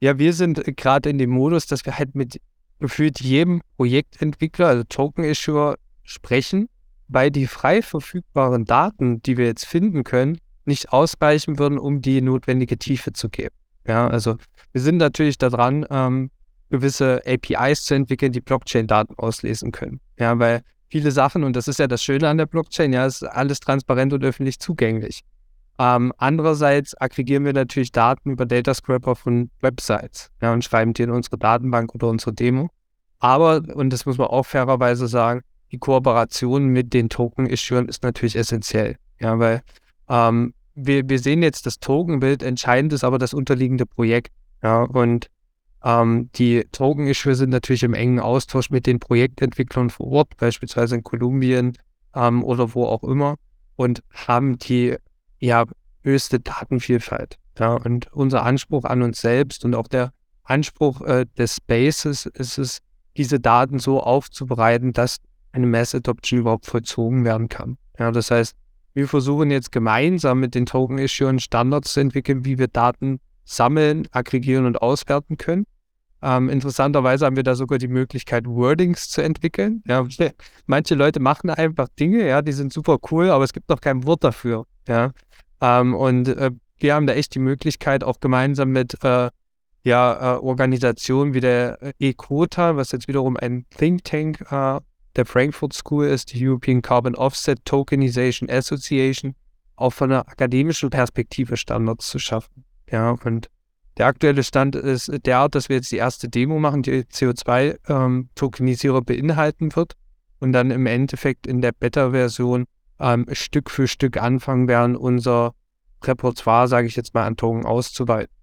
[0.00, 2.40] ja, wir sind gerade in dem Modus, dass wir halt mit
[2.80, 6.68] gefühlt jedem Projektentwickler, also Token-Issuer, sprechen,
[7.08, 12.20] weil die frei verfügbaren Daten, die wir jetzt finden können, nicht ausreichen würden, um die
[12.20, 13.54] notwendige Tiefe zu geben.
[13.86, 14.36] Ja, also
[14.72, 16.30] wir sind natürlich daran, ähm,
[16.70, 20.00] gewisse APIs zu entwickeln, die Blockchain-Daten auslesen können.
[20.18, 23.22] Ja, weil viele Sachen, und das ist ja das Schöne an der Blockchain, ja, ist
[23.24, 25.22] alles transparent und öffentlich zugänglich.
[25.80, 31.04] Ähm, andererseits aggregieren wir natürlich Daten über Data Scrapper von Websites ja, und schreiben die
[31.04, 32.68] in unsere Datenbank oder unsere Demo.
[33.18, 35.40] Aber, und das muss man auch fairerweise sagen,
[35.72, 38.96] die Kooperation mit den Token-Issuern ist natürlich essentiell.
[39.20, 39.62] Ja, weil
[40.10, 44.34] ähm, wir, wir sehen jetzt das Tokenbild, entscheidend ist aber das unterliegende Projekt.
[44.62, 45.28] Ja, und
[45.82, 51.04] ähm, die Token-Issuer sind natürlich im engen Austausch mit den Projektentwicklern vor Ort, beispielsweise in
[51.04, 51.72] Kolumbien
[52.14, 53.36] ähm, oder wo auch immer,
[53.76, 54.98] und haben die
[55.40, 55.64] ja
[56.02, 57.36] höchste Datenvielfalt.
[57.58, 60.12] Ja, und unser Anspruch an uns selbst und auch der
[60.44, 62.78] Anspruch äh, des Spaces ist es,
[63.16, 65.16] diese Daten so aufzubereiten, dass
[65.52, 67.76] eine Mass Adoption überhaupt vollzogen werden kann.
[67.98, 68.54] Ja, das heißt,
[68.94, 74.64] wir versuchen jetzt gemeinsam mit den Token-Issuern Standards zu entwickeln, wie wir Daten sammeln, aggregieren
[74.64, 75.66] und auswerten können.
[76.22, 79.82] Ähm, interessanterweise haben wir da sogar die Möglichkeit, Wordings zu entwickeln.
[79.86, 80.06] Ja,
[80.66, 84.04] manche Leute machen einfach Dinge, ja, die sind super cool, aber es gibt noch kein
[84.04, 84.66] Wort dafür.
[84.88, 85.12] Ja,
[85.60, 89.30] ähm, und äh, wir haben da echt die Möglichkeit, auch gemeinsam mit äh,
[89.82, 94.80] ja, äh, Organisationen wie der äh, E-Quota, was jetzt wiederum ein Think Tank äh,
[95.16, 99.34] der Frankfurt School ist, die European Carbon Offset Tokenization Association,
[99.76, 102.64] auch von einer akademischen Perspektive Standards zu schaffen.
[102.90, 103.48] Ja, und
[103.96, 108.98] der aktuelle Stand ist der Art, dass wir jetzt die erste Demo machen, die CO2-Tokenisierer
[108.98, 109.94] ähm, beinhalten wird
[110.38, 112.66] und dann im Endeffekt in der Beta-Version
[113.00, 115.54] ähm, Stück für Stück anfangen werden, unser
[116.02, 118.34] Repertoire, sage ich jetzt mal, an Token auszuweiten.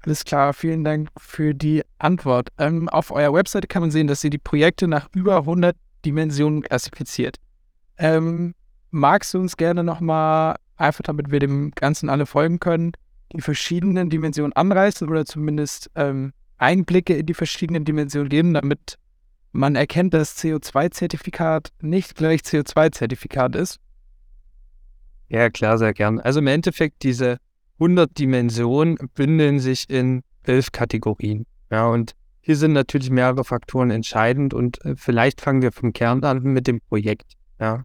[0.00, 2.50] Alles klar, vielen Dank für die Antwort.
[2.58, 6.62] Ähm, auf eurer Webseite kann man sehen, dass ihr die Projekte nach über 100 Dimensionen
[6.62, 7.36] klassifiziert.
[7.98, 8.54] Ähm,
[8.90, 12.92] magst du uns gerne nochmal einfach damit wir dem Ganzen alle folgen können,
[13.32, 18.98] die verschiedenen Dimensionen anreißen oder zumindest ähm, Einblicke in die verschiedenen Dimensionen geben, damit
[19.52, 23.78] man erkennt, dass CO2-Zertifikat nicht gleich CO2-Zertifikat ist?
[25.28, 26.20] Ja, klar, sehr gern.
[26.20, 27.38] Also im Endeffekt, diese
[27.80, 31.46] 100 Dimensionen bündeln sich in elf Kategorien.
[31.70, 36.24] Ja, und hier sind natürlich mehrere Faktoren entscheidend und äh, vielleicht fangen wir vom Kern
[36.24, 37.34] an mit dem Projekt.
[37.60, 37.84] Ja.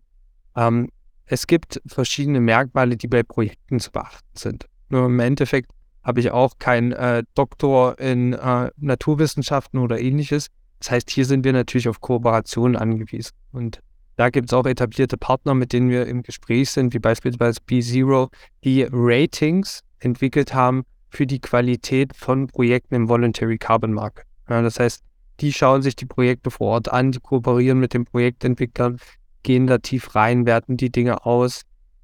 [0.56, 0.90] Ähm,
[1.26, 4.66] es gibt verschiedene Merkmale, die bei Projekten zu beachten sind.
[4.90, 5.72] Nur im Endeffekt
[6.04, 10.48] habe ich auch keinen äh, Doktor in äh, Naturwissenschaften oder ähnliches.
[10.84, 13.32] Das heißt, hier sind wir natürlich auf Kooperationen angewiesen.
[13.54, 13.80] Und
[14.18, 18.30] da gibt es auch etablierte Partner, mit denen wir im Gespräch sind, wie beispielsweise B-Zero,
[18.66, 24.26] die Ratings entwickelt haben für die Qualität von Projekten im Voluntary Carbon Market.
[24.50, 25.02] Ja, das heißt,
[25.40, 28.98] die schauen sich die Projekte vor Ort an, die kooperieren mit den Projektentwicklern,
[29.44, 31.62] gehen da tief rein, werten die Dinge aus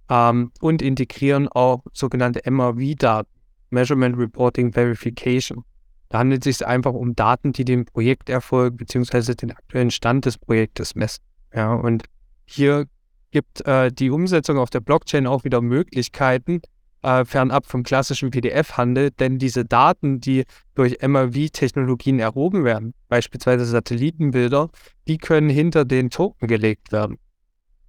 [0.09, 3.29] ähm, und integrieren auch sogenannte MRV-Daten,
[3.71, 5.65] Measurement Reporting Verification.
[6.09, 9.35] Da handelt es sich einfach um Daten, die den Projekterfolg bzw.
[9.35, 11.23] den aktuellen Stand des Projektes messen.
[11.53, 12.05] Ja, und
[12.45, 12.85] hier
[13.31, 16.61] gibt äh, die Umsetzung auf der Blockchain auch wieder Möglichkeiten,
[17.03, 20.45] äh, fernab vom klassischen PDF-Handel, denn diese Daten, die
[20.75, 24.69] durch MRV-Technologien erhoben werden, beispielsweise Satellitenbilder,
[25.07, 27.17] die können hinter den Token gelegt werden.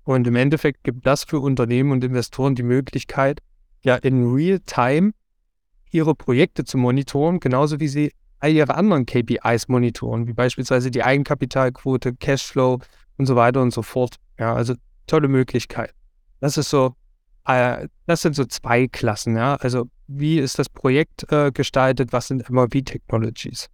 [0.05, 3.41] Und im Endeffekt gibt das für Unternehmen und Investoren die Möglichkeit,
[3.83, 5.13] ja in Real-Time
[5.90, 11.03] ihre Projekte zu monitoren, genauso wie sie all ihre anderen KPIs monitoren, wie beispielsweise die
[11.03, 12.81] Eigenkapitalquote, Cashflow
[13.18, 14.16] und so weiter und so fort.
[14.38, 14.74] Ja, also
[15.07, 15.92] tolle Möglichkeit.
[16.40, 16.94] Das ist so,
[17.46, 19.37] äh, das sind so zwei Klassen.
[19.37, 22.12] Ja, also wie ist das Projekt äh, gestaltet?
[22.12, 23.68] Was sind MRV-Technologies?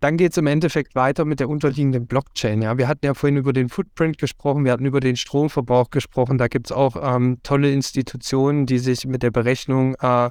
[0.00, 2.62] Dann geht es im Endeffekt weiter mit der unterliegenden Blockchain.
[2.62, 6.38] Ja, wir hatten ja vorhin über den Footprint gesprochen, wir hatten über den Stromverbrauch gesprochen.
[6.38, 10.30] Da gibt es auch ähm, tolle Institutionen, die sich mit der Berechnung äh,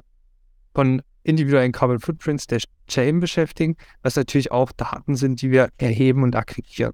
[0.78, 6.22] von individuellen Carbon Footprints der Chain beschäftigen, was natürlich auch Daten sind, die wir erheben
[6.22, 6.92] und aggregieren.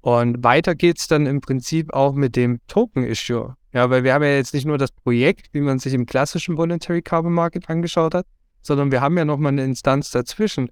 [0.00, 3.56] Und weiter geht es dann im Prinzip auch mit dem Token-Issue.
[3.74, 6.56] Ja, weil wir haben ja jetzt nicht nur das Projekt, wie man sich im klassischen
[6.56, 8.24] Voluntary Carbon Market angeschaut hat,
[8.62, 10.70] sondern wir haben ja nochmal eine Instanz dazwischen.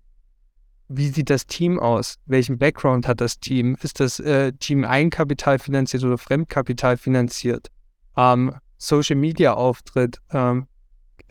[0.88, 2.14] Wie sieht das Team aus?
[2.25, 3.77] Welchen Background hat das Team?
[3.83, 7.68] Ist das äh, Team Eigenkapital finanziert oder Fremdkapital finanziert?
[8.16, 10.66] Ähm, Social Media Auftritt, ähm,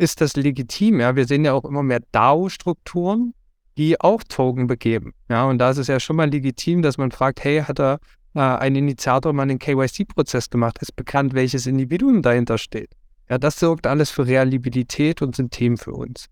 [0.02, 1.00] ist das legitim.
[1.00, 3.34] Ja, wir sehen ja auch immer mehr DAO-Strukturen,
[3.78, 5.14] die auch Token begeben.
[5.30, 8.00] Ja, und da ist es ja schon mal legitim, dass man fragt, hey, hat da
[8.34, 10.80] äh, ein Initiator mal einen KYC-Prozess gemacht?
[10.82, 12.90] Ist bekannt, welches Individuum dahinter steht?
[13.30, 16.26] Ja, das sorgt alles für Realibilität und sind Themen für uns.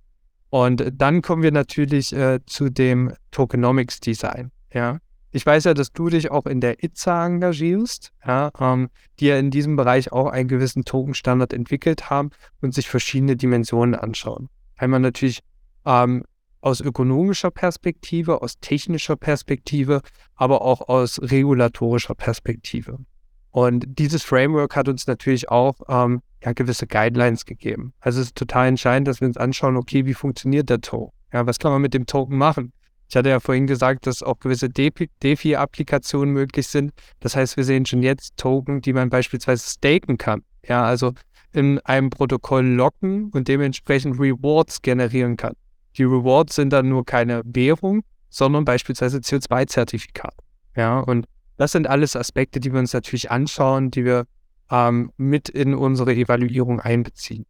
[0.50, 4.52] Und dann kommen wir natürlich äh, zu dem Tokenomics-Design.
[4.74, 4.98] Ja,
[5.32, 8.90] ich weiß ja, dass du dich auch in der ITSA engagierst, ja, ähm,
[9.20, 13.96] die ja in diesem Bereich auch einen gewissen Token-Standard entwickelt haben und sich verschiedene Dimensionen
[13.96, 14.50] anschauen.
[14.78, 15.42] Einmal natürlich
[15.86, 16.24] ähm,
[16.62, 20.02] aus ökonomischer Perspektive, aus technischer Perspektive,
[20.36, 23.00] aber auch aus regulatorischer Perspektive.
[23.52, 27.94] Und dieses Framework hat uns natürlich auch ähm, ja, gewisse Guidelines gegeben.
[28.00, 31.14] Also es ist total entscheidend, dass wir uns anschauen, okay, wie funktioniert der Token?
[31.34, 32.74] Ja, was kann man mit dem Token machen?
[33.10, 36.92] Ich hatte ja vorhin gesagt, dass auch gewisse DeFi-Applikationen möglich sind.
[37.20, 40.44] Das heißt, wir sehen schon jetzt Token, die man beispielsweise staken kann.
[40.64, 41.14] Ja, also
[41.52, 45.54] in einem Protokoll locken und dementsprechend Rewards generieren kann.
[45.98, 50.36] Die Rewards sind dann nur keine Währung, sondern beispielsweise CO2-Zertifikat.
[50.76, 51.26] Ja, und
[51.58, 54.26] das sind alles Aspekte, die wir uns natürlich anschauen, die wir
[54.70, 57.48] ähm, mit in unsere Evaluierung einbeziehen.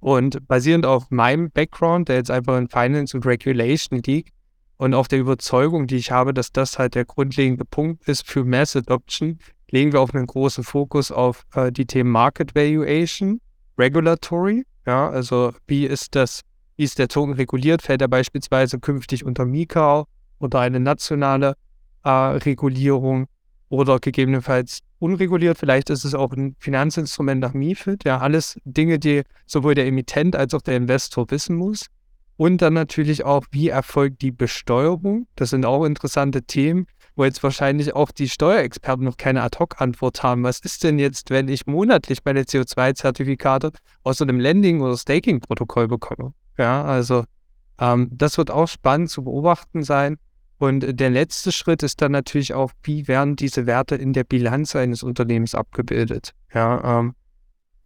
[0.00, 4.34] Und basierend auf meinem Background, der jetzt einfach in Finance und Regulation liegt,
[4.76, 8.44] und auf der Überzeugung, die ich habe, dass das halt der grundlegende Punkt ist für
[8.44, 9.38] Mass Adoption,
[9.70, 13.40] legen wir auf einen großen Fokus auf äh, die Themen Market Valuation,
[13.78, 16.42] Regulatory, ja, also wie ist das,
[16.76, 20.04] wie ist der Token reguliert, fällt er beispielsweise künftig unter MiCA
[20.38, 21.54] oder eine nationale
[22.04, 23.26] äh, Regulierung
[23.68, 29.22] oder gegebenenfalls unreguliert, vielleicht ist es auch ein Finanzinstrument nach MIFID, ja, alles Dinge, die
[29.46, 31.86] sowohl der Emittent als auch der Investor wissen muss.
[32.36, 35.26] Und dann natürlich auch, wie erfolgt die Besteuerung?
[35.36, 40.42] Das sind auch interessante Themen, wo jetzt wahrscheinlich auch die Steuerexperten noch keine Ad-Hoc-Antwort haben.
[40.42, 43.70] Was ist denn jetzt, wenn ich monatlich meine CO2-Zertifikate
[44.02, 46.34] aus einem Lending- oder Staking-Protokoll bekomme?
[46.58, 47.24] Ja, also
[47.78, 50.16] ähm, das wird auch spannend zu beobachten sein.
[50.58, 54.74] Und der letzte Schritt ist dann natürlich auch, wie werden diese Werte in der Bilanz
[54.76, 56.32] eines Unternehmens abgebildet?
[56.52, 57.14] Ja, ähm,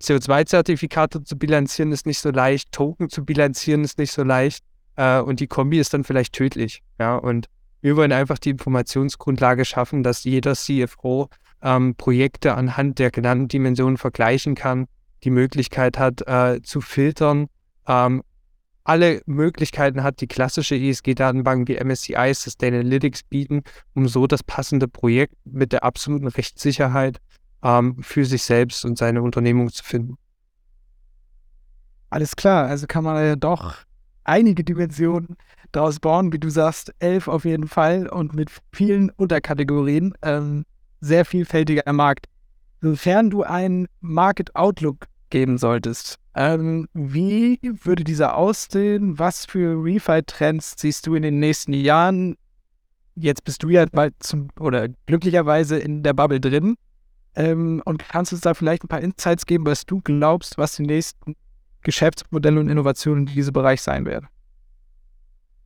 [0.03, 4.65] CO2-Zertifikate zu bilanzieren ist nicht so leicht, Token zu bilanzieren ist nicht so leicht
[4.97, 6.83] äh, und die Kombi ist dann vielleicht tödlich.
[6.99, 7.47] Ja, und
[7.81, 11.29] wir wollen einfach die Informationsgrundlage schaffen, dass jeder CFO
[11.63, 14.87] ähm, Projekte anhand der genannten Dimensionen vergleichen kann
[15.25, 17.49] die Möglichkeit hat äh, zu filtern,
[17.87, 18.23] ähm,
[18.85, 23.63] alle Möglichkeiten hat, die klassische ESG-Datenbank wie MSCI Sustainalytics bieten,
[23.95, 27.19] um so das passende Projekt mit der absoluten Rechtssicherheit
[28.01, 30.17] für sich selbst und seine Unternehmung zu finden.
[32.11, 33.77] Alles klar, also kann man ja doch
[34.25, 35.37] einige Dimensionen
[35.73, 40.15] daraus bauen, wie du sagst, elf auf jeden Fall und mit vielen Unterkategorien.
[40.23, 40.65] Ähm,
[41.01, 42.27] sehr vielfältiger Markt.
[42.81, 49.19] Sofern du einen Market Outlook geben solltest, ähm, wie würde dieser aussehen?
[49.19, 52.37] Was für Refi-Trends siehst du in den nächsten Jahren?
[53.17, 56.77] Jetzt bist du ja bald zum, oder glücklicherweise in der Bubble drin.
[57.35, 60.77] Ähm, und kannst du uns da vielleicht ein paar Insights geben, was du glaubst, was
[60.77, 61.37] die nächsten
[61.83, 64.29] Geschäftsmodelle und Innovationen in diesem Bereich sein werden?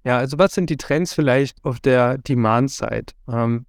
[0.04, 3.12] Ja, also was sind die Trends vielleicht auf der Demand-Side?
[3.28, 3.66] Ähm,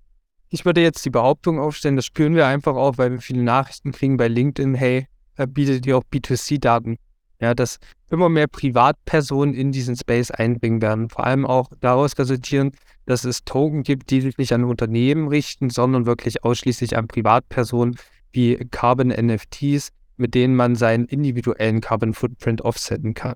[0.49, 3.91] ich würde jetzt die Behauptung aufstellen, das spüren wir einfach auch, weil wir viele Nachrichten
[3.91, 6.97] kriegen bei LinkedIn, hey, äh, bietet ihr auch B2C-Daten.
[7.39, 7.77] Ja, dass
[8.09, 11.09] immer mehr Privatpersonen in diesen Space einbringen werden.
[11.09, 12.75] Vor allem auch daraus resultierend,
[13.05, 17.95] dass es Token gibt, die sich nicht an Unternehmen richten, sondern wirklich ausschließlich an Privatpersonen
[18.31, 23.35] wie Carbon NFTs, mit denen man seinen individuellen Carbon Footprint offsetten kann.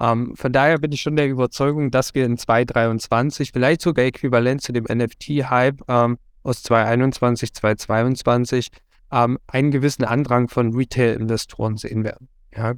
[0.00, 4.62] Ähm, von daher bin ich schon der Überzeugung, dass wir in 2023 vielleicht sogar äquivalent
[4.62, 8.68] zu dem NFT-Hype ähm, aus 2021, 2022
[9.12, 12.28] ähm, einen gewissen Andrang von Retail-Investoren sehen werden.
[12.56, 12.74] Ja.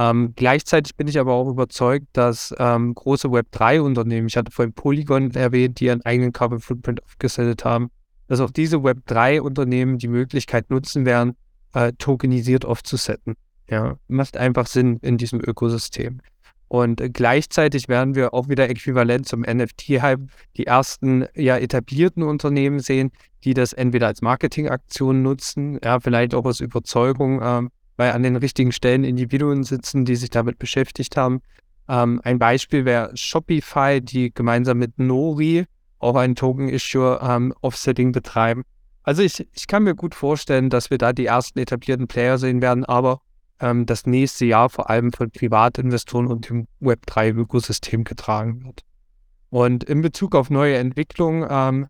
[0.00, 5.30] Ähm, gleichzeitig bin ich aber auch überzeugt, dass ähm, große Web3-Unternehmen, ich hatte vorhin Polygon
[5.32, 7.90] erwähnt, die ihren eigenen Carbon Footprint aufgesetzt haben,
[8.26, 11.36] dass auch diese Web3-Unternehmen die Möglichkeit nutzen werden,
[11.74, 13.34] äh, tokenisiert aufzusetzen.
[13.68, 16.22] Ja, macht einfach Sinn in diesem Ökosystem.
[16.68, 20.22] Und gleichzeitig werden wir auch wieder äquivalent zum NFT-Hype
[20.56, 23.10] die ersten ja etablierten Unternehmen sehen,
[23.44, 27.70] die das entweder als Marketingaktion nutzen, ja, vielleicht auch aus Überzeugung, ähm,
[28.00, 31.42] weil an den richtigen Stellen Individuen sitzen, die sich damit beschäftigt haben.
[31.86, 35.66] Ähm, ein Beispiel wäre Shopify, die gemeinsam mit Nori
[35.98, 38.62] auch ein Token-Issue ähm, Offsetting betreiben.
[39.02, 42.62] Also ich, ich kann mir gut vorstellen, dass wir da die ersten etablierten Player sehen
[42.62, 43.20] werden, aber
[43.60, 48.80] ähm, das nächste Jahr vor allem von Privatinvestoren und dem Web3-Ökosystem getragen wird.
[49.50, 51.86] Und in Bezug auf neue Entwicklungen, ähm,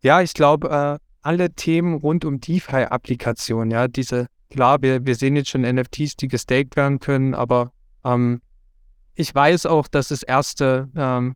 [0.00, 5.34] ja, ich glaube, äh, alle Themen rund um DeFi-Applikationen, ja, diese, klar, wir, wir sehen
[5.34, 7.72] jetzt schon NFTs, die gestaked werden können, aber
[8.04, 8.42] ähm,
[9.14, 11.34] ich weiß auch, dass es erste ähm,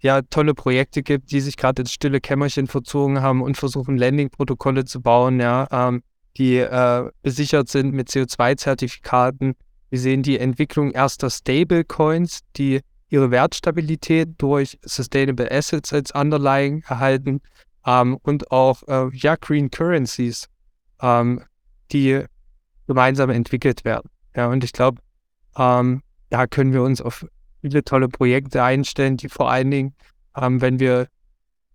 [0.00, 4.84] ja, tolle Projekte gibt, die sich gerade ins stille Kämmerchen verzogen haben und versuchen, Landing-Protokolle
[4.84, 6.02] zu bauen, ja, ähm,
[6.36, 9.54] die äh, besichert sind mit CO2-Zertifikaten.
[9.88, 17.40] Wir sehen die Entwicklung erster Stablecoins, die ihre Wertstabilität durch Sustainable Assets als Underlying erhalten
[17.86, 20.48] ähm, und auch äh, ja, Green Currencies,
[21.00, 21.42] ähm,
[21.92, 22.24] die
[22.86, 24.10] gemeinsam entwickelt werden.
[24.34, 25.00] Ja, und ich glaube,
[25.56, 27.26] ähm, da können wir uns auf
[27.60, 29.94] viele tolle Projekte einstellen, die vor allen Dingen,
[30.36, 31.08] ähm, wenn wir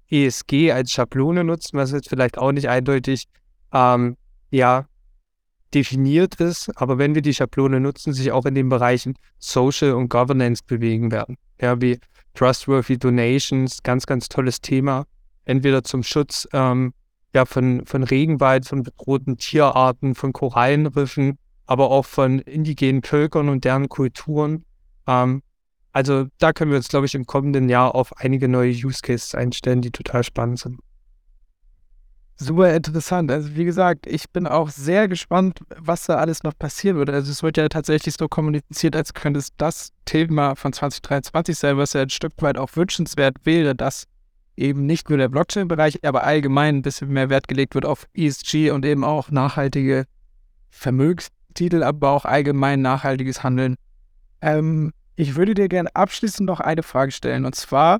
[0.10, 3.28] ESG als Schablone nutzen, was jetzt vielleicht auch nicht eindeutig
[3.74, 4.18] ähm,
[4.52, 4.86] ja,
[5.74, 10.10] definiert ist, aber wenn wir die Schablone nutzen, sich auch in den Bereichen Social und
[10.10, 11.38] Governance bewegen werden.
[11.62, 12.00] Ja, wie
[12.34, 15.06] Trustworthy Donations, ganz, ganz tolles Thema.
[15.46, 16.94] Entweder zum Schutz ähm,
[17.34, 23.64] ja, von, von Regenwald, von bedrohten Tierarten, von Korallenriffen, aber auch von indigenen Völkern und
[23.64, 24.66] deren Kulturen.
[25.08, 25.42] Ähm,
[25.94, 29.36] also da können wir uns, glaube ich, im kommenden Jahr auf einige neue Use Cases
[29.36, 30.80] einstellen, die total spannend sind.
[32.38, 33.30] Super interessant.
[33.30, 37.12] Also wie gesagt, ich bin auch sehr gespannt, was da alles noch passieren wird.
[37.12, 41.78] Also es wird ja tatsächlich so kommuniziert, als könnte es das Thema von 2023 sein,
[41.78, 44.08] was ja ein Stück weit auch wünschenswert wäre, dass
[44.58, 48.72] eben nicht nur der Blockchain-Bereich, aber allgemein ein bisschen mehr Wert gelegt wird auf ESG
[48.72, 50.06] und eben auch nachhaltige
[50.70, 53.76] Vermögenstitel, aber auch allgemein nachhaltiges Handeln.
[54.42, 57.46] Ähm, ich würde dir gerne abschließend noch eine Frage stellen.
[57.46, 58.00] Und zwar,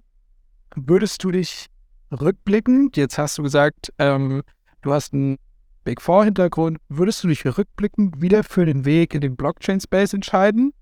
[0.76, 1.68] würdest du dich
[2.12, 4.42] rückblickend, jetzt hast du gesagt, ähm,
[4.82, 5.38] du hast einen
[5.84, 10.74] Big Four-Hintergrund, würdest du dich rückblickend wieder für den Weg in den Blockchain-Space entscheiden?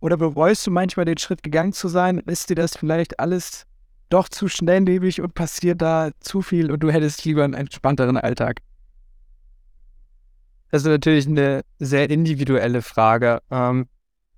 [0.00, 2.18] Oder bereust du manchmal den Schritt gegangen zu sein?
[2.18, 3.66] Ist dir das vielleicht alles
[4.08, 8.60] doch zu schnelllebig und passiert da zu viel und du hättest lieber einen entspannteren Alltag?
[10.70, 13.40] Das ist natürlich eine sehr individuelle Frage.
[13.50, 13.86] Ähm,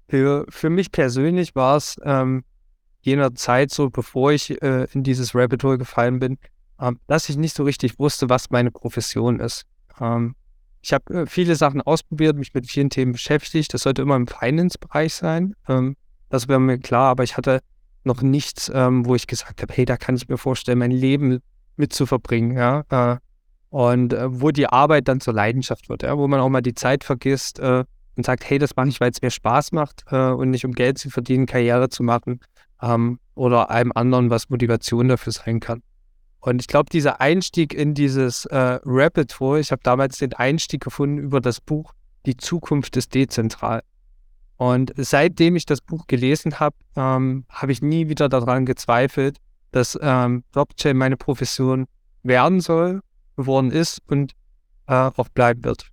[0.08, 2.44] für, für mich persönlich war es ähm,
[3.00, 6.38] jener Zeit so, bevor ich äh, in dieses Rabbit Hole gefallen bin,
[6.80, 9.64] ähm, dass ich nicht so richtig wusste, was meine Profession ist.
[10.00, 10.34] Ähm,
[10.82, 13.72] ich habe äh, viele Sachen ausprobiert, mich mit vielen Themen beschäftigt.
[13.74, 15.54] Das sollte immer im Finance-Bereich sein.
[15.68, 15.96] Ähm,
[16.28, 17.60] das wäre mir klar, aber ich hatte
[18.06, 21.40] noch nichts, ähm, wo ich gesagt habe, hey, da kann ich mir vorstellen, mein Leben
[21.76, 22.56] mit zu verbringen.
[22.56, 22.84] Ja?
[22.88, 23.16] Äh,
[23.68, 26.74] Und äh, wo die Arbeit dann zur Leidenschaft wird, ja, wo man auch mal die
[26.74, 27.84] Zeit vergisst äh,
[28.16, 30.72] und sagt, hey, das mache ich, weil es mir Spaß macht äh, und nicht um
[30.72, 32.40] Geld zu verdienen, Karriere zu machen
[32.80, 35.82] ähm, oder einem anderen, was Motivation dafür sein kann.
[36.40, 40.84] Und ich glaube, dieser Einstieg in dieses äh, Rapid Hole, ich habe damals den Einstieg
[40.84, 41.92] gefunden über das Buch
[42.24, 43.82] Die Zukunft ist dezentral.
[44.56, 49.38] Und seitdem ich das Buch gelesen habe, ähm, habe ich nie wieder daran gezweifelt,
[49.72, 51.86] dass ähm, Blockchain meine Profession
[52.22, 53.00] werden soll,
[53.36, 54.32] geworden ist und
[54.86, 55.86] äh, auch bleiben wird.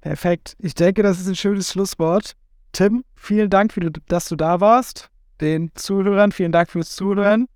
[0.00, 0.56] Perfekt.
[0.58, 2.34] Ich denke, das ist ein schönes Schlusswort.
[2.72, 3.72] Tim, vielen Dank,
[4.08, 5.08] dass du da warst.
[5.40, 7.46] Den Zuhörern vielen Dank fürs Zuhören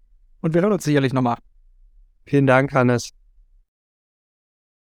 [0.41, 1.39] und wir hören uns sicherlich nochmal.
[2.25, 3.18] Vielen Dank, Hannes.